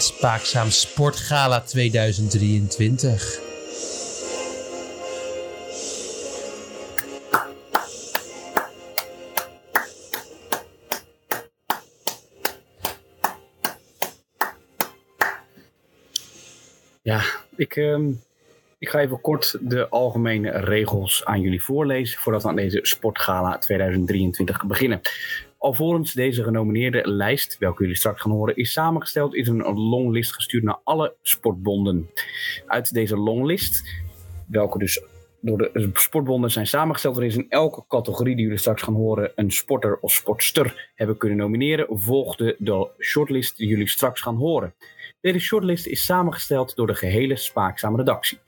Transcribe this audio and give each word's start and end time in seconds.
Het 0.00 0.08
Spaakzaam 0.08 0.70
Sportgala 0.70 1.60
2023. 1.60 3.40
Ja, 17.02 17.22
ik, 17.56 17.76
ehm, 17.76 18.10
ik 18.78 18.88
ga 18.88 19.00
even 19.00 19.20
kort 19.20 19.58
de 19.60 19.88
algemene 19.88 20.50
regels 20.50 21.24
aan 21.24 21.40
jullie 21.40 21.62
voorlezen 21.62 22.20
voordat 22.20 22.42
we 22.42 22.48
aan 22.48 22.56
deze 22.56 22.78
Sportgala 22.82 23.58
2023 23.58 24.64
beginnen. 24.66 25.00
Alvorens 25.70 26.12
deze 26.12 26.42
genomineerde 26.42 27.08
lijst, 27.10 27.58
welke 27.58 27.82
jullie 27.82 27.96
straks 27.96 28.20
gaan 28.20 28.30
horen, 28.30 28.56
is 28.56 28.72
samengesteld, 28.72 29.34
is 29.34 29.48
een 29.48 29.62
longlist 29.78 30.34
gestuurd 30.34 30.64
naar 30.64 30.80
alle 30.84 31.14
sportbonden. 31.22 32.10
Uit 32.66 32.92
deze 32.92 33.16
longlist, 33.16 33.88
welke 34.46 34.78
dus 34.78 35.02
door 35.40 35.58
de 35.58 35.90
sportbonden 35.92 36.50
zijn 36.50 36.66
samengesteld, 36.66 37.14
waarin 37.14 37.32
ze 37.32 37.38
in 37.38 37.50
elke 37.50 37.84
categorie 37.88 38.34
die 38.34 38.44
jullie 38.44 38.58
straks 38.58 38.82
gaan 38.82 38.94
horen 38.94 39.32
een 39.34 39.50
sporter 39.50 39.98
of 40.00 40.12
sportster 40.12 40.90
hebben 40.94 41.16
kunnen 41.16 41.38
nomineren, 41.38 41.86
volgde 41.90 42.56
de 42.58 42.88
shortlist 42.98 43.56
die 43.56 43.68
jullie 43.68 43.88
straks 43.88 44.20
gaan 44.20 44.36
horen. 44.36 44.74
Deze 45.20 45.38
shortlist 45.38 45.86
is 45.86 46.04
samengesteld 46.04 46.76
door 46.76 46.86
de 46.86 46.94
gehele 46.94 47.36
Spaakzame 47.36 47.96
redactie. 47.96 48.38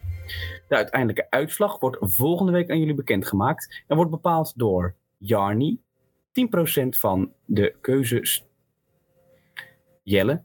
De 0.68 0.76
uiteindelijke 0.76 1.26
uitslag 1.30 1.78
wordt 1.78 1.96
volgende 2.00 2.52
week 2.52 2.70
aan 2.70 2.78
jullie 2.78 2.94
bekendgemaakt 2.94 3.82
en 3.86 3.96
wordt 3.96 4.10
bepaald 4.10 4.52
door 4.56 4.94
Jarni, 5.18 5.80
10% 6.32 6.98
van 6.98 7.32
de 7.44 7.74
keuzes. 7.80 8.44
Jelle, 10.02 10.44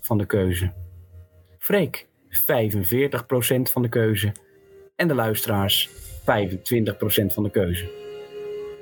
van 0.00 0.18
de 0.18 0.26
keuze. 0.26 0.72
Freek, 1.58 2.08
45% 2.28 3.62
van 3.62 3.82
de 3.82 3.88
keuze. 3.88 4.32
En 4.96 5.08
de 5.08 5.14
luisteraars, 5.14 5.88
25% 5.88 7.32
van 7.32 7.42
de 7.42 7.50
keuze. 7.50 7.90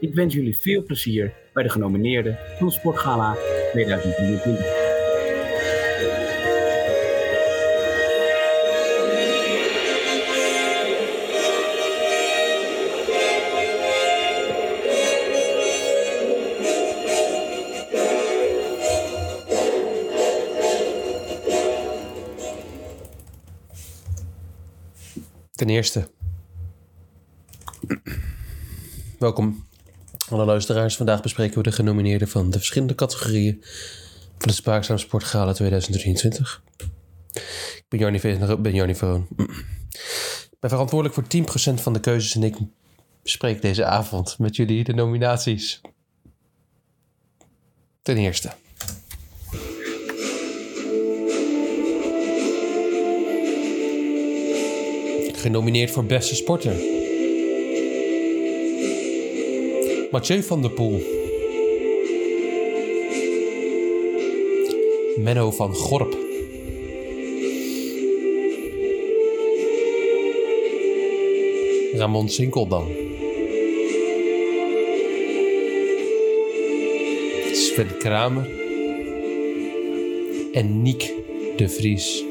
Ik 0.00 0.14
wens 0.14 0.34
jullie 0.34 0.59
veel 0.59 0.83
plezier 0.83 1.34
bij 1.53 1.62
de 1.62 1.69
genomineerden 1.69 2.39
van 2.59 2.70
Sportgala 2.70 3.37
2023. 3.72 4.89
Ten 25.61 25.69
eerste, 25.69 26.11
welkom 29.19 29.66
alle 30.28 30.44
luisteraars. 30.44 30.97
Vandaag 30.97 31.22
bespreken 31.22 31.56
we 31.56 31.62
de 31.62 31.72
genomineerden 31.72 32.28
van 32.28 32.50
de 32.50 32.56
verschillende 32.56 32.94
categorieën 32.94 33.59
van 34.38 34.48
de 34.48 34.53
Spaakzaam 34.53 34.98
Sportgala 34.98 35.53
2023. 35.53 36.62
Ik 37.76 37.84
ben 37.88 37.98
Jarni, 37.98 38.21
Ve- 38.21 38.59
ben 38.60 38.75
Jarni 38.75 38.94
Veroon. 38.94 39.26
Ik 40.50 40.56
ben 40.60 40.71
verantwoordelijk 40.71 41.15
voor 41.15 41.26
10% 41.26 41.81
van 41.82 41.92
de 41.92 42.00
keuzes 42.00 42.34
en 42.34 42.42
ik 42.42 42.56
bespreek 43.22 43.62
deze 43.62 43.84
avond 43.84 44.38
met 44.38 44.56
jullie 44.56 44.84
de 44.84 44.94
nominaties. 44.94 45.81
Ten 48.03 48.16
eerste. 48.16 48.50
Genomineerd 55.41 55.91
voor 55.91 56.05
beste 56.05 56.34
sporter. 56.34 56.73
Mathieu 60.11 60.43
van 60.43 60.62
der 60.62 60.71
Poel. 60.71 61.01
Menno 65.17 65.51
van 65.51 65.75
Gorp. 65.75 66.17
Ramon 71.93 72.28
Sinkeldam. 72.28 72.84
Sven 77.53 77.97
Kramer. 77.99 78.49
En 80.53 80.83
Niek 80.83 81.12
de 81.57 81.69
Vries. 81.69 82.29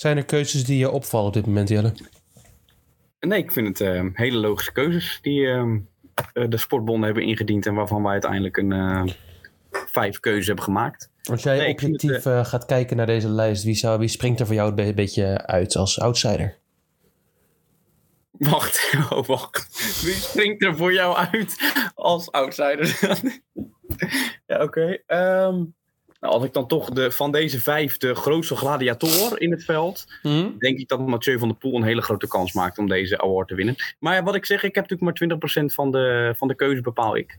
Zijn 0.00 0.16
er 0.16 0.24
keuzes 0.24 0.64
die 0.64 0.78
je 0.78 0.90
opvallen 0.90 1.26
op 1.26 1.32
dit 1.32 1.46
moment, 1.46 1.68
Jelle? 1.68 1.92
Nee, 3.20 3.38
ik 3.38 3.52
vind 3.52 3.66
het 3.78 3.80
eh, 3.80 4.04
hele 4.12 4.36
logische 4.36 4.72
keuzes 4.72 5.18
die 5.22 5.46
ehm, 5.46 5.78
eh, 6.32 6.48
de 6.48 6.56
sportbonden 6.56 7.04
hebben 7.04 7.22
ingediend 7.22 7.66
en 7.66 7.74
waarvan 7.74 8.02
wij 8.02 8.12
uiteindelijk 8.12 8.56
een 8.56 8.72
eh, 8.72 9.02
vijf 9.70 10.20
keuzes 10.20 10.46
hebben 10.46 10.64
gemaakt. 10.64 11.10
Als 11.22 11.42
jij 11.42 11.56
Nee, 11.58 11.72
objectief 11.72 12.10
het, 12.10 12.26
eh, 12.26 12.44
gaat 12.44 12.64
kijken 12.64 12.96
naar 12.96 13.06
deze 13.06 13.28
lijst, 13.28 13.64
wie, 13.64 13.74
zou, 13.74 13.98
wie 13.98 14.08
springt 14.08 14.40
er 14.40 14.46
voor 14.46 14.54
jou 14.54 14.68
een 14.68 14.74
be- 14.74 14.94
beetje 14.94 15.46
uit 15.46 15.76
als 15.76 16.00
outsider? 16.00 16.56
Wacht, 18.30 18.94
oh, 19.10 19.26
wacht. 19.26 19.68
Wie 20.04 20.14
springt 20.14 20.62
er 20.64 20.76
voor 20.76 20.92
jou 20.92 21.16
uit 21.16 21.56
als 21.94 22.30
outsider? 22.32 22.98
ja, 24.46 24.62
oké. 24.62 24.98
Ehm, 25.06 25.64
nou, 26.20 26.34
als 26.34 26.44
ik 26.44 26.52
dan 26.52 26.66
toch 26.66 26.90
de, 26.90 27.10
van 27.10 27.32
deze 27.32 27.60
vijf 27.60 27.96
de 27.96 28.14
grootste 28.14 28.56
gladiator 28.56 29.40
in 29.40 29.50
het 29.50 29.64
veld, 29.64 30.06
denk 30.58 30.78
ik 30.78 30.88
dat 30.88 31.06
Mathieu 31.06 31.38
van 31.38 31.48
der 31.48 31.56
Poel 31.56 31.76
een 31.76 31.82
hele 31.82 32.02
grote 32.02 32.28
kans 32.28 32.52
maakt 32.52 32.78
om 32.78 32.88
deze 32.88 33.20
award 33.20 33.48
te 33.48 33.54
winnen. 33.54 33.74
Maar 33.98 34.14
ja, 34.14 34.22
wat 34.22 34.34
ik 34.34 34.44
zeg, 34.46 34.62
ik 34.62 34.74
heb 34.74 34.88
natuurlijk 34.88 35.20
maar 35.20 35.60
20% 35.62 35.64
van 35.74 35.90
de, 35.90 36.34
van 36.36 36.48
de 36.48 36.54
keuze 36.54 36.80
bepaal 36.80 37.16
ik. 37.16 37.36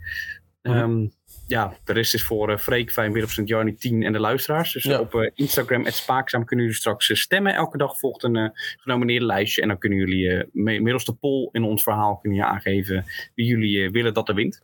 Mhm. 0.62 0.76
Ehm, 0.78 1.08
ja, 1.48 1.74
de 1.84 1.94
rest 1.94 2.14
is 2.14 2.24
voor 2.24 2.50
eh 2.52 2.58
Freek 2.58 2.92
45%, 2.92 3.48
Jarni 3.48 3.76
10 3.76 4.04
en 4.04 4.12
de 4.14 4.20
luisteraars. 4.20 4.74
Dus 4.74 4.84
Ja. 4.84 5.00
op 5.00 5.16
eh, 5.16 5.30
Instagram, 5.34 5.86
het 5.86 5.96
Spaakzaam, 5.96 6.46
kunnen 6.46 6.66
jullie 6.66 6.80
straks 6.80 7.10
eh, 7.10 7.16
stemmen. 7.18 7.54
Elke 7.54 7.78
dag 7.78 8.00
volgt 8.00 8.24
een 8.24 8.52
genomineerde 8.78 9.26
lijstje. 9.26 9.62
En 9.62 9.68
dan 9.68 9.78
kunnen 9.78 10.00
jullie 10.00 10.46
middels 10.54 11.06
de 11.06 11.14
poll 11.14 11.50
in 11.52 11.64
ons 11.64 11.84
verhaal 11.84 12.18
kunnen 12.18 12.46
aangeven 12.46 13.06
wie 13.36 13.46
jullie 13.46 13.92
willen 13.92 14.14
dat 14.14 14.30
er 14.30 14.36
wint. 14.36 14.62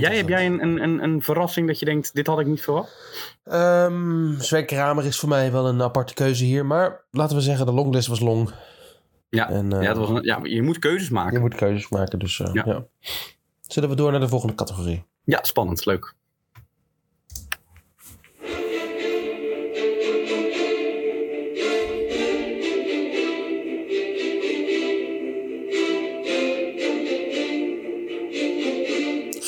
Jij, 0.00 0.16
heb 0.16 0.28
jij 0.28 0.46
een, 0.46 0.62
een, 0.62 0.82
een, 0.82 1.02
een 1.02 1.22
verrassing 1.22 1.66
dat 1.66 1.78
je 1.78 1.84
denkt, 1.84 2.14
dit 2.14 2.26
had 2.26 2.40
ik 2.40 2.46
niet 2.46 2.62
verwacht? 2.62 2.92
Um, 3.44 4.36
Sven 4.38 4.66
Kramer 4.66 5.04
is 5.04 5.18
voor 5.18 5.28
mij 5.28 5.52
wel 5.52 5.68
een 5.68 5.82
aparte 5.82 6.14
keuze 6.14 6.44
hier. 6.44 6.66
Maar 6.66 7.04
laten 7.10 7.36
we 7.36 7.42
zeggen, 7.42 7.66
de 7.66 7.72
longlist 7.72 8.08
was 8.08 8.20
long. 8.20 8.50
Ja, 9.28 9.50
En, 9.50 9.72
eh, 9.72 9.82
ja, 9.82 9.94
was 9.94 10.08
een, 10.08 10.22
ja 10.22 10.38
je 10.42 10.62
moet 10.62 10.78
keuzes 10.78 11.08
maken. 11.10 11.32
Je 11.32 11.38
moet 11.38 11.54
keuzes 11.54 11.88
maken, 11.88 12.18
dus 12.18 12.40
eh, 12.40 12.52
ja. 12.52 12.62
Ja. 12.66 12.84
Zullen 13.60 13.88
we 13.88 13.96
door 13.96 14.10
naar 14.10 14.20
de 14.20 14.28
volgende 14.28 14.54
categorie? 14.54 15.04
Ja, 15.24 15.38
spannend, 15.42 15.84
leuk. 15.84 16.14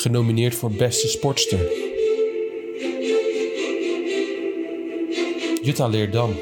Genomineerd 0.07 0.55
voor 0.55 0.71
beste 0.71 1.07
sportster. 1.07 1.59
Jutta 5.61 5.87
Leerdam. 5.87 6.35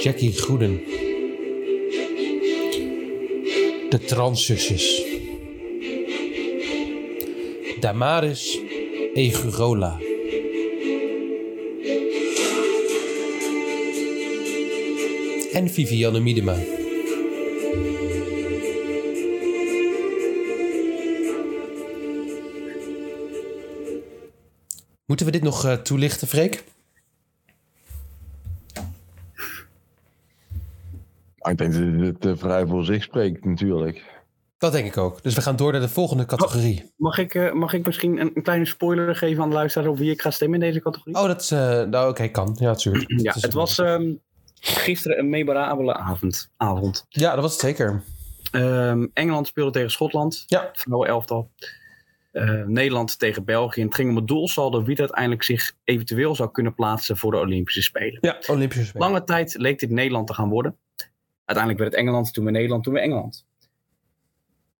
Jackie 0.00 0.40
Goeden. 0.40 0.82
De 3.88 3.98
Transzusjes. 4.06 5.02
Damaris 7.80 8.60
Egurola. 9.14 9.98
En 15.52 15.70
Vivianne 15.70 16.20
Miedema. 16.20 16.79
Moeten 25.20 25.40
we 25.40 25.44
dit 25.46 25.54
nog 25.54 25.64
eh, 25.72 25.82
toelichten, 25.82 26.28
Freek? 26.28 26.64
Ah, 31.38 31.52
Ik 31.52 31.58
denk 31.58 31.72
dat 31.72 32.06
het 32.06 32.26
eh, 32.26 32.32
vrij 32.36 32.66
voor 32.66 32.84
zich 32.84 33.02
spreekt, 33.02 33.44
natuurlijk. 33.44 34.04
Dat 34.58 34.72
denk 34.72 34.86
ik 34.86 34.96
ook. 34.96 35.22
Dus 35.22 35.34
we 35.34 35.40
gaan 35.42 35.56
door 35.56 35.72
naar 35.72 35.80
de 35.80 35.88
volgende 35.88 36.24
categorie. 36.24 36.92
Mag 36.96 37.18
ik, 37.18 37.34
eh, 37.34 37.52
mag 37.52 37.72
ik 37.72 37.86
misschien 37.86 38.20
een, 38.20 38.30
een 38.34 38.42
kleine 38.42 38.64
spoiler 38.64 39.16
geven 39.16 39.42
aan 39.42 39.48
de 39.48 39.54
luisteraars 39.54 39.90
op 39.90 39.98
wie 39.98 40.10
ik 40.10 40.20
ga 40.22 40.30
stemmen 40.30 40.60
in 40.62 40.66
deze 40.66 40.80
categorie? 40.80 41.14
Oh, 41.16 41.26
dat 41.26 41.40
is... 41.40 41.50
eh, 41.50 41.82
nou, 41.82 42.08
oké, 42.10 42.28
kan. 42.28 42.56
Ja, 42.60 42.66
natuurlijk. 42.66 43.04
ja, 43.22 43.34
het 43.40 43.52
was 43.52 43.78
ehm, 43.78 44.14
gisteren 44.60 45.18
een 45.18 45.28
memorabele 45.28 45.94
avond. 45.94 46.50
avond. 46.56 47.06
Ja, 47.08 47.32
dat 47.34 47.42
was 47.42 47.52
het 47.52 47.60
zeker. 47.60 48.02
Ehm, 48.50 49.06
Engeland 49.12 49.46
speelde 49.46 49.70
tegen 49.70 49.90
Schotland. 49.90 50.44
Ja. 50.46 50.70
Vrouwen 50.72 51.08
elftal. 51.08 51.50
Eh, 52.30 52.62
Nederland 52.64 53.18
tegen 53.18 53.44
België. 53.44 53.80
En 53.80 53.86
het 53.86 53.94
ging 53.94 54.10
om 54.10 54.16
het 54.16 54.26
doelsaldo 54.26 54.82
wie 54.82 54.94
er 54.94 55.00
uiteindelijk 55.00 55.42
zich 55.42 55.72
eventueel 55.84 56.34
zou 56.34 56.50
kunnen 56.50 56.74
plaatsen 56.74 57.16
voor 57.16 57.30
de 57.30 57.38
Olympische 57.38 57.82
Spelen. 57.82 58.18
Ja, 58.20 58.38
Olympische 58.46 58.84
Spelen. 58.84 59.08
Lange 59.08 59.24
tijd 59.24 59.54
leek 59.58 59.78
dit 59.78 59.90
Nederland 59.90 60.26
te 60.26 60.34
gaan 60.34 60.48
worden. 60.48 60.76
Uiteindelijk 61.44 61.78
werd 61.78 61.90
het 61.90 62.00
Engeland, 62.00 62.32
toen 62.32 62.44
weer 62.44 62.52
Nederland, 62.52 62.84
toen 62.84 62.92
weer 62.92 63.02
Engeland. 63.02 63.46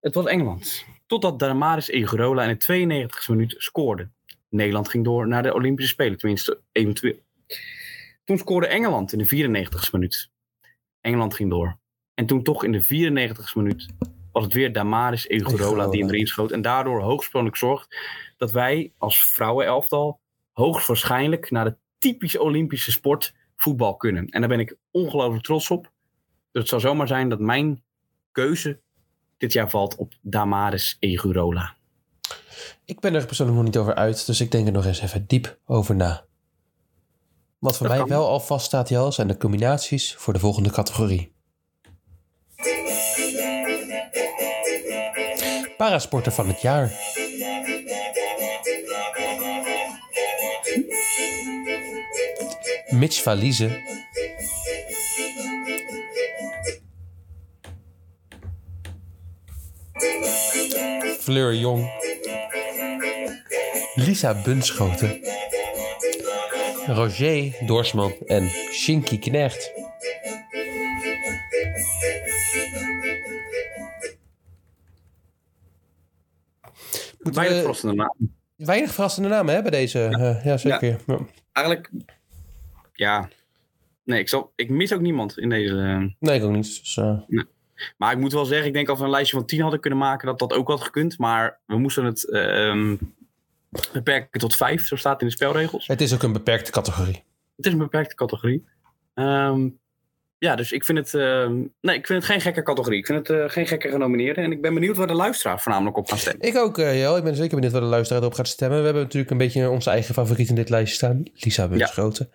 Het 0.00 0.14
was 0.14 0.26
Engeland. 0.26 0.84
Totdat 1.06 1.38
Damaris 1.38 1.88
Egurola 1.88 2.44
in 2.44 2.58
de 2.58 3.08
92e 3.08 3.30
minuut 3.30 3.54
scoorde. 3.58 4.08
Nederland 4.48 4.88
ging 4.88 5.04
door 5.04 5.28
naar 5.28 5.42
de 5.42 5.54
Olympische 5.54 5.90
Spelen, 5.90 6.18
tenminste 6.18 6.60
eventueel. 6.72 7.18
Toen 8.24 8.38
scoorde 8.38 8.66
Engeland 8.66 9.12
in 9.12 9.18
de 9.18 9.26
94e 9.26 9.90
minuut. 9.92 10.30
Engeland 11.00 11.34
ging 11.34 11.50
door. 11.50 11.78
En 12.14 12.26
toen 12.26 12.42
toch 12.42 12.64
in 12.64 12.72
de 12.72 12.84
94e 12.84 13.52
minuut 13.54 13.88
was 14.32 14.44
het 14.44 14.52
weer 14.52 14.72
Damaris 14.72 15.28
Egurola 15.28 15.88
die 15.88 16.00
hem 16.00 16.10
erin 16.10 16.26
schoot. 16.26 16.50
En 16.50 16.62
daardoor 16.62 17.00
hoogstpersoonlijk 17.00 17.56
zorgt 17.56 17.96
dat 18.36 18.52
wij 18.52 18.92
als 18.98 19.24
vrouwenelftal 19.24 20.20
hoogstwaarschijnlijk 20.52 21.50
naar 21.50 21.64
de 21.64 21.76
typische 21.98 22.40
Olympische 22.40 22.90
sport 22.90 23.34
voetbal 23.56 23.96
kunnen. 23.96 24.26
En 24.26 24.40
daar 24.40 24.48
ben 24.48 24.60
ik 24.60 24.76
ongelooflijk 24.90 25.44
trots 25.44 25.70
op. 25.70 25.82
Dus 26.52 26.60
het 26.62 26.68
zou 26.68 26.80
zomaar 26.80 27.06
zijn 27.06 27.28
dat 27.28 27.40
mijn 27.40 27.82
keuze 28.32 28.80
dit 29.38 29.52
jaar 29.52 29.70
valt 29.70 29.96
op 29.96 30.14
Damaris 30.20 30.96
Egurola. 30.98 31.76
Ik 32.84 33.00
ben 33.00 33.14
er 33.14 33.26
persoonlijk 33.26 33.58
nog 33.58 33.66
niet 33.66 33.78
over 33.78 33.94
uit, 33.94 34.26
dus 34.26 34.40
ik 34.40 34.50
denk 34.50 34.66
er 34.66 34.72
nog 34.72 34.84
eens 34.84 35.00
even 35.00 35.26
diep 35.26 35.58
over 35.64 35.94
na. 35.96 36.24
Wat 37.58 37.76
voor 37.76 37.86
Dat 37.86 37.96
mij 37.96 38.06
kan. 38.06 38.16
wel 38.16 38.28
al 38.28 38.40
vaststaat, 38.40 38.88
Jel, 38.88 39.12
zijn 39.12 39.28
de 39.28 39.36
combinaties 39.36 40.14
voor 40.14 40.32
de 40.32 40.38
volgende 40.38 40.70
categorie. 40.70 41.32
Parasporter 45.80 46.32
van 46.32 46.48
het 46.48 46.60
jaar. 46.60 46.92
Mitch 52.88 53.22
Valise. 53.22 53.82
Fleur 61.18 61.54
Jong. 61.54 61.90
Lisa 63.94 64.42
Bunschoten. 64.42 65.20
Roger 66.86 67.56
Doorsman 67.66 68.14
en 68.26 68.50
Shinky 68.72 69.18
Knecht. 69.18 69.79
Weinig 77.40 77.56
we- 77.56 77.60
verrassende 77.60 77.94
naam. 77.94 78.14
weinig 78.56 78.92
verrassende 78.92 79.28
namen 79.28 79.54
hè, 79.54 79.62
bij 79.62 79.70
deze. 79.70 80.04
eh, 80.04 80.44
ja, 80.44 80.56
zeker. 80.56 80.98
Ja. 81.06 81.18
Eigenlijk, 81.52 81.90
ja. 82.92 83.28
Nee, 84.04 84.20
ik, 84.20 84.28
zal, 84.28 84.52
ik 84.56 84.70
mis 84.70 84.92
ook 84.92 85.00
niemand 85.00 85.38
in 85.38 85.48
deze. 85.48 85.76
eh, 85.76 86.04
Nee, 86.18 86.38
ik 86.38 86.44
ook 86.44 86.52
niet. 86.52 86.64
Dus, 86.80 86.96
eh, 86.96 87.18
Maar 87.96 88.12
ik 88.12 88.18
moet 88.18 88.32
wel 88.32 88.44
zeggen, 88.44 88.66
ik 88.66 88.72
denk 88.72 88.88
als 88.88 88.98
we 88.98 89.04
een 89.04 89.10
lijstje 89.10 89.36
van 89.36 89.46
10 89.46 89.60
hadden 89.60 89.80
kunnen 89.80 89.98
maken, 89.98 90.26
dat 90.26 90.38
dat 90.38 90.52
ook 90.52 90.68
had 90.68 90.80
gekund. 90.80 91.18
Maar 91.18 91.58
we 91.66 91.78
moesten 91.78 92.04
het 92.04 92.30
ehm, 92.30 92.96
beperken 93.92 94.40
tot 94.40 94.56
5, 94.56 94.86
zo 94.86 94.96
staat 94.96 95.20
in 95.20 95.26
de 95.26 95.32
spelregels. 95.32 95.86
het 95.86 96.00
is 96.00 96.14
ook 96.14 96.22
een 96.22 96.32
beperkte 96.32 96.70
categorie. 96.70 97.24
Het 97.56 97.66
is 97.66 97.72
een 97.72 97.78
beperkte 97.78 98.14
categorie. 98.14 98.64
Ehm, 99.14 99.68
ja, 100.40 100.56
dus 100.56 100.72
ik 100.72 100.84
vind 100.84 100.98
het, 100.98 101.14
ehm, 101.14 101.54
nee, 101.80 101.96
ik 101.96 102.06
vind 102.06 102.22
het 102.22 102.24
geen 102.24 102.40
gekke 102.40 102.62
categorie. 102.62 102.98
Ik 102.98 103.06
vind 103.06 103.28
het 103.28 103.38
eh, 103.38 103.48
geen 103.48 103.66
gekke 103.66 103.88
genomineerden. 103.88 104.44
En 104.44 104.52
ik 104.52 104.60
ben 104.60 104.74
benieuwd 104.74 104.96
waar 104.96 105.06
de 105.06 105.14
luisteraar 105.14 105.60
voornamelijk 105.60 105.96
op 105.96 106.08
gaan 106.08 106.18
stemmen. 106.18 106.46
Ik 106.46 106.56
ook, 106.56 106.78
eh 106.78 106.98
Jel. 106.98 107.16
Ik 107.16 107.24
ben 107.24 107.34
zeker 107.34 107.54
benieuwd 107.54 107.72
waar 107.72 107.80
de 107.80 107.86
luisteraar 107.86 108.24
op 108.24 108.34
gaat 108.34 108.48
stemmen. 108.48 108.78
We 108.78 108.84
hebben 108.84 109.02
natuurlijk 109.02 109.30
een 109.30 109.38
beetje 109.38 109.70
onze 109.70 109.90
eigen 109.90 110.14
favoriet 110.14 110.48
in 110.48 110.54
dit 110.54 110.68
lijstje 110.68 110.96
staan. 110.96 111.22
Lisa 111.34 111.68
Bunschoten. 111.68 112.30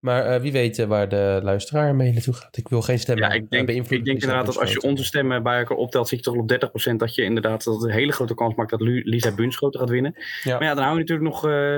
Maar 0.00 0.24
eh, 0.26 0.40
wie 0.40 0.52
weet 0.52 0.78
eh, 0.78 0.86
waar 0.86 1.08
de 1.08 1.40
luisteraar 1.42 1.94
mee 1.94 2.12
naartoe 2.12 2.34
gaat. 2.34 2.56
Ik 2.56 2.68
wil 2.68 2.82
geen 2.82 2.98
stemmen 2.98 3.28
Ja, 3.28 3.34
ik 3.34 3.42
eh, 3.42 3.48
denk, 3.48 3.60
ik 3.62 3.66
beïnvloeden. 3.66 4.06
denk 4.06 4.16
Lisa 4.20 4.28
inderdaad 4.28 4.54
dat 4.54 4.62
als 4.62 4.72
je 4.72 4.82
onze 4.82 5.04
stemmen 5.04 5.42
bij 5.42 5.58
elkaar 5.58 5.76
optelt, 5.76 6.08
zit 6.08 6.18
je 6.18 6.24
toch 6.24 6.34
op 6.40 6.90
30%. 6.92 6.96
Dat 6.96 7.14
je 7.14 7.22
inderdaad 7.22 7.64
dat 7.64 7.82
een 7.82 7.90
hele 7.90 8.12
grote 8.12 8.34
kans 8.34 8.54
maakt 8.54 8.70
dat 8.70 8.80
Lu- 8.80 9.02
Lisa 9.04 9.34
Bunschoten 9.34 9.80
gaat 9.80 9.88
winnen. 9.90 10.14
Ja. 10.42 10.58
Maar 10.58 10.68
ja, 10.68 10.74
dan 10.74 10.84
hou 10.84 10.94
je 10.94 11.00
natuurlijk 11.00 11.28
nog 11.30 11.46
eh 11.48 11.76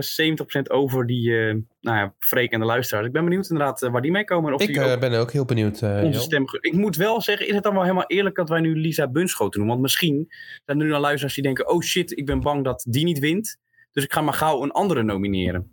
70% 0.59 0.63
over 0.71 1.07
die, 1.07 1.37
eh 1.39 1.55
nou 1.81 1.97
ja, 1.97 2.15
Freek 2.19 2.53
en 2.53 2.61
de 2.61 2.67
luisteraars. 2.67 3.07
Ik 3.07 3.13
ben 3.13 3.25
benieuwd 3.25 3.51
inderdaad 3.51 3.83
eh, 3.83 3.91
waar 3.91 4.03
die 4.03 4.11
mee 4.11 4.25
komen. 4.25 4.49
En 4.49 4.55
of 4.55 4.63
Ik 4.63 4.77
eh, 4.77 4.93
ook 4.93 5.01
ben 5.01 5.13
ook 5.13 5.33
heel 5.33 5.45
benieuwd, 5.45 5.83
eh, 5.83 6.01
onze 6.03 6.21
stem... 6.21 6.45
Ik 6.61 6.73
moet 6.73 6.97
wel 6.97 7.21
zeggen, 7.21 7.49
is 7.49 7.55
het 7.55 7.63
dan 7.63 7.73
wel 7.73 7.83
helemaal 7.83 8.07
eerlijk 8.07 8.37
dat 8.37 8.49
wij 8.49 8.61
nu 8.61 8.77
Lisa 8.77 9.09
Bunschoten 9.09 9.61
noemen? 9.61 9.69
Want 9.69 9.81
misschien 9.81 10.27
zijn 10.65 10.81
er 10.81 10.87
nu 10.87 10.93
al 10.93 11.01
luisteraars 11.01 11.35
die 11.35 11.43
denken, 11.43 11.69
oh 11.69 11.81
shit, 11.81 12.19
ik 12.19 12.27
ben 12.27 12.41
bang 12.41 12.65
dat 12.65 12.87
die 12.89 13.05
niet 13.05 13.19
wint. 13.19 13.59
Dus 13.93 14.05
ik 14.05 14.13
ga 14.13 14.21
maar 14.21 14.35
gauw 14.35 14.63
een 14.63 14.71
andere 14.71 15.03
nomineren. 15.03 15.71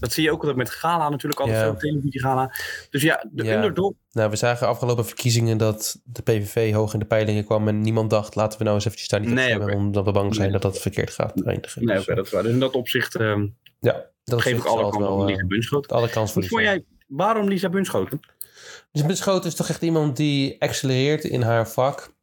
Dat 0.00 0.12
zie 0.12 0.22
je 0.24 0.30
ook 0.30 0.38
altijd 0.40 0.56
met 0.56 0.70
Gala 0.70 1.08
natuurlijk, 1.08 1.40
altijd 1.40 1.58
Ja. 1.60 1.74
televisiegala. 1.74 2.52
Dus 2.90 3.02
ja, 3.02 3.24
de 3.30 3.44
Ja. 3.44 3.54
underdog 3.54 3.92
Nou, 4.12 4.30
we 4.30 4.36
zagen 4.36 4.66
afgelopen 4.68 5.04
verkiezingen 5.06 5.58
dat 5.58 6.00
de 6.04 6.22
PVV 6.22 6.72
hoog 6.72 6.92
in 6.92 6.98
de 6.98 7.04
peilingen 7.04 7.44
kwam. 7.44 7.68
En 7.68 7.80
niemand 7.80 8.10
dacht, 8.10 8.34
laten 8.34 8.58
we 8.58 8.64
nou 8.64 8.76
eens 8.76 8.84
eventjes 8.84 9.08
daar 9.08 9.20
niet 9.20 9.28
op 9.28 9.34
Nee, 9.34 9.60
oké. 9.62 9.74
Omdat 9.74 10.04
we 10.04 10.12
bang 10.12 10.34
zijn 10.34 10.50
Nee. 10.50 10.60
dat 10.60 10.72
dat 10.72 10.80
verkeerd 10.82 11.10
gaat 11.10 11.42
eindigen. 11.44 11.84
Nee, 11.84 11.94
Dus, 11.96 12.04
oké, 12.04 12.14
dat 12.14 12.26
is 12.26 12.32
waar. 12.32 12.42
Dus 12.42 12.52
in 12.52 12.60
dat 12.60 12.72
opzicht 12.74 13.14
ehm, 13.14 13.46
Ja, 13.80 14.04
dat 14.24 14.42
geef 14.42 14.56
ik 14.58 14.64
alle 14.64 14.80
kanten 14.82 15.00
wel 15.00 15.12
om 15.12 15.20
eh, 15.20 15.26
Lisa 15.26 15.46
Bunschoten. 15.46 15.96
alle 15.96 16.08
kans 16.08 16.32
voor 16.32 16.42
Lisa. 16.42 16.60
jij, 16.60 16.84
waarom 17.06 17.48
Lisa 17.48 17.68
Bunschoten? 17.68 18.20
Dus 18.92 19.06
Bunschoten 19.06 19.48
is 19.50 19.54
toch 19.56 19.68
echt 19.68 19.82
iemand 19.82 20.16
die 20.16 20.56
accelereert 20.62 21.24
in 21.24 21.42
haar 21.42 21.68
vak. 21.68 22.16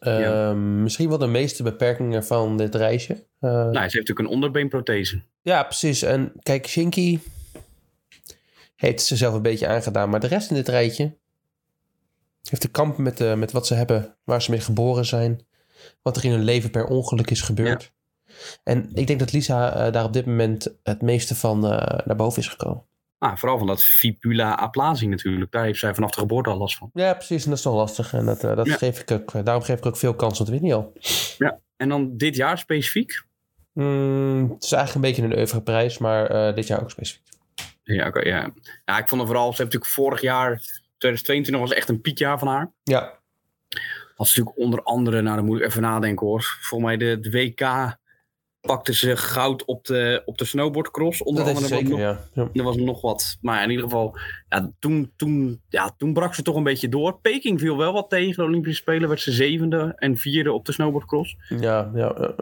Ehm, 0.00 0.20
Ja. 0.20 0.52
Misschien 0.52 1.08
wel 1.08 1.18
de 1.18 1.26
meeste 1.26 1.62
beperkingen 1.62 2.24
van 2.24 2.56
dit 2.56 2.74
reisje. 2.74 3.12
Eh, 3.40 3.50
Nou, 3.50 3.72
ze 3.72 3.78
heeft 3.78 3.80
natuurlijk 3.94 4.18
een 4.18 4.26
onderbeenprothese. 4.34 5.22
Ja, 5.48 5.62
precies. 5.62 6.02
En 6.02 6.32
kijk, 6.42 6.66
Shinky 6.66 7.18
heeft 8.76 9.02
ze 9.02 9.16
zelf 9.16 9.34
een 9.34 9.42
beetje 9.42 9.66
aangedaan. 9.66 10.10
Maar 10.10 10.20
de 10.20 10.26
rest 10.26 10.50
in 10.50 10.56
dit 10.56 10.68
rijtje 10.68 11.16
heeft 12.42 12.62
te 12.62 12.68
kampen 12.70 13.02
met, 13.02 13.20
eh, 13.20 13.34
met 13.34 13.52
wat 13.52 13.66
ze 13.66 13.74
hebben. 13.74 14.16
Waar 14.24 14.42
ze 14.42 14.50
mee 14.50 14.60
geboren 14.60 15.06
zijn. 15.06 15.46
Wat 16.02 16.16
er 16.16 16.24
in 16.24 16.30
hun 16.30 16.44
leven 16.44 16.70
per 16.70 16.86
ongeluk 16.86 17.30
is 17.30 17.40
gebeurd. 17.40 17.92
En 18.62 18.90
ik 18.94 19.06
denk 19.06 19.18
dat 19.18 19.32
Lisa 19.32 19.72
eh, 19.74 19.92
daar 19.92 20.04
op 20.04 20.12
dit 20.12 20.26
moment 20.26 20.74
het 20.82 21.02
meeste 21.02 21.34
van 21.34 21.66
eh, 21.66 22.06
naar 22.06 22.16
boven 22.16 22.42
is 22.42 22.48
gekomen. 22.48 22.84
Nou, 23.18 23.38
vooral 23.38 23.58
van 23.58 23.66
dat 23.66 23.84
fibula 23.84 24.56
aplasie 24.56 25.08
natuurlijk. 25.08 25.52
Daar 25.52 25.64
heeft 25.64 25.78
zij 25.78 25.94
vanaf 25.94 26.10
de 26.10 26.20
geboorte 26.20 26.50
al 26.50 26.58
last 26.58 26.76
van. 26.76 26.90
Ja, 26.94 27.14
precies. 27.14 27.42
En 27.42 27.48
dat 27.48 27.58
is 27.58 27.64
toch 27.64 27.74
lastig. 27.74 28.12
En 28.12 28.24
dat, 28.26 28.40
dat 28.40 28.66
Ja. 28.66 28.76
geef 28.76 29.00
ik 29.00 29.10
ook, 29.10 29.44
daarom 29.44 29.62
geef 29.62 29.78
ik 29.78 29.86
ook 29.86 29.96
veel 29.96 30.14
kans 30.14 30.38
te 30.38 30.50
winnen, 30.50 30.72
al. 30.72 30.92
En 31.76 31.88
dan 31.88 32.16
dit 32.16 32.36
jaar 32.36 32.58
specifiek? 32.58 33.26
Mm, 33.78 34.50
het 34.50 34.64
is 34.64 34.72
eigenlijk 34.72 34.94
een 34.94 35.00
beetje 35.00 35.22
een 35.22 35.38
oeuvreprijs, 35.38 35.98
maar 35.98 36.26
eh, 36.26 36.54
dit 36.54 36.66
jaar 36.66 36.82
ook 36.82 36.90
specifiek. 36.90 37.22
Ja, 37.82 38.06
oké, 38.06 38.20
ja. 38.20 38.50
ja, 38.84 38.98
ik 38.98 39.08
vond 39.08 39.20
het 39.20 39.30
vooral... 39.30 39.52
Ze 39.52 39.62
heeft 39.62 39.72
natuurlijk 39.72 39.90
vorig 39.90 40.20
jaar... 40.20 40.60
2022 40.98 41.68
was 41.68 41.72
echt 41.72 41.88
een 41.88 42.00
piekjaar 42.00 42.38
van 42.38 42.48
haar. 42.48 42.72
Ja, 42.82 43.18
ze 43.68 43.78
natuurlijk 44.16 44.58
onder 44.58 44.82
andere... 44.82 45.22
Nou, 45.22 45.36
dan 45.36 45.44
moet 45.44 45.58
ik 45.58 45.64
even 45.64 45.82
nadenken 45.82 46.26
hoor. 46.26 46.42
Volgens 46.60 46.90
mij 46.90 46.96
de, 46.96 47.20
de 47.20 47.30
WK 47.30 47.96
pakte 48.60 48.94
ze 48.94 49.16
goud 49.16 49.64
op 49.64 49.84
de, 49.84 50.22
op 50.24 50.38
de 50.38 50.44
snowboardcross. 50.44 51.22
Onder 51.22 51.44
dat 51.44 51.54
andere 51.54 51.74
zeker, 51.74 51.90
nog, 51.90 51.98
ja. 51.98 52.20
ja. 52.32 52.48
Er 52.52 52.62
was 52.62 52.76
nog 52.76 53.00
wat. 53.00 53.38
Maar 53.40 53.62
in 53.62 53.70
ieder 53.70 53.84
geval, 53.84 54.18
ja, 54.48 54.72
toen, 54.78 55.12
toen, 55.16 55.60
ja, 55.68 55.94
toen 55.96 56.12
brak 56.12 56.34
ze 56.34 56.42
toch 56.42 56.56
een 56.56 56.62
beetje 56.62 56.88
door. 56.88 57.18
Peking 57.20 57.60
viel 57.60 57.76
wel 57.76 57.92
wat 57.92 58.10
tegen 58.10 58.36
de 58.36 58.48
Olympische 58.48 58.82
Spelen. 58.82 59.08
Werd 59.08 59.20
ze 59.20 59.32
zevende 59.32 59.92
en 59.96 60.16
vierde 60.16 60.52
op 60.52 60.64
de 60.64 60.72
snowboardcross. 60.72 61.36
Ja, 61.60 61.90
ja. 61.94 62.34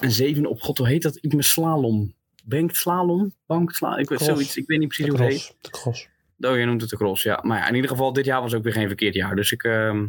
En 0.00 0.10
zevende 0.10 0.48
op, 0.48 0.60
god, 0.60 0.78
hoe 0.78 0.88
heet 0.88 1.02
dat? 1.02 1.16
Iets 1.16 1.34
met 1.34 1.44
slalom. 1.44 2.14
Bank 2.44 2.74
slalom? 2.74 3.32
Bank 3.46 3.72
slalom? 3.72 3.98
Ik 3.98 4.08
weet 4.08 4.20
zoiets. 4.20 4.56
Ik 4.56 4.66
weet 4.66 4.78
niet 4.78 4.88
precies 4.88 5.06
de 5.06 5.10
hoe 5.10 5.20
het 5.20 5.32
heet. 5.32 5.56
De 5.60 5.70
cross. 5.70 6.08
Oh, 6.38 6.54
jij 6.54 6.64
noemt 6.64 6.80
het 6.80 6.90
de 6.90 6.96
cross, 6.96 7.22
ja. 7.22 7.40
Maar 7.42 7.58
ja, 7.58 7.68
in 7.68 7.74
ieder 7.74 7.90
geval, 7.90 8.12
dit 8.12 8.24
jaar 8.24 8.40
was 8.40 8.54
ook 8.54 8.62
weer 8.62 8.72
geen 8.72 8.86
verkeerd 8.86 9.14
jaar. 9.14 9.36
Dus 9.36 9.52
ik, 9.52 9.62
ehm, 9.62 10.06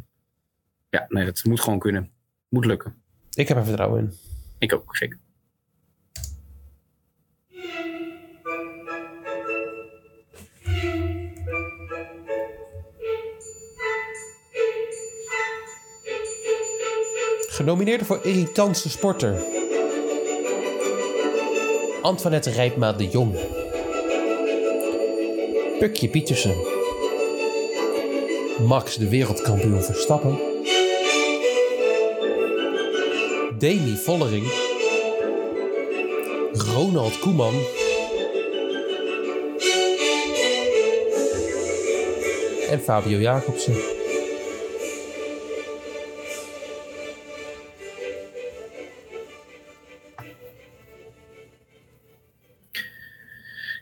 ja, 0.90 1.06
nee, 1.08 1.26
dat 1.26 1.44
moet 1.44 1.60
gewoon 1.60 1.80
kunnen. 1.80 2.12
Moet 2.50 2.66
lukken. 2.66 2.96
Ik 3.34 3.48
heb 3.48 3.58
er 3.58 3.66
vertrouwen 3.66 4.00
in. 4.00 4.14
Ik 4.60 4.74
ook, 4.74 4.96
zeker. 4.96 5.20
Genomineerd 17.50 18.06
voor 18.06 18.20
irritantste 18.24 18.90
sporter. 18.90 19.61
Antoinette 22.04 22.50
Rijpma 22.50 22.94
de 22.94 23.08
Jong. 23.08 23.36
Pukje 25.80 26.08
Pietersen. 26.08 26.56
Max 28.68 28.96
de 28.96 29.10
wereldkampioen 29.10 29.84
Verstappen. 29.84 30.40
Demi 33.58 33.96
Vollering, 33.96 34.46
Ronald 36.54 37.20
Koeman, 37.20 37.54
en 42.70 42.80
Fabio 42.80 43.20
Jacobsen. 43.20 44.01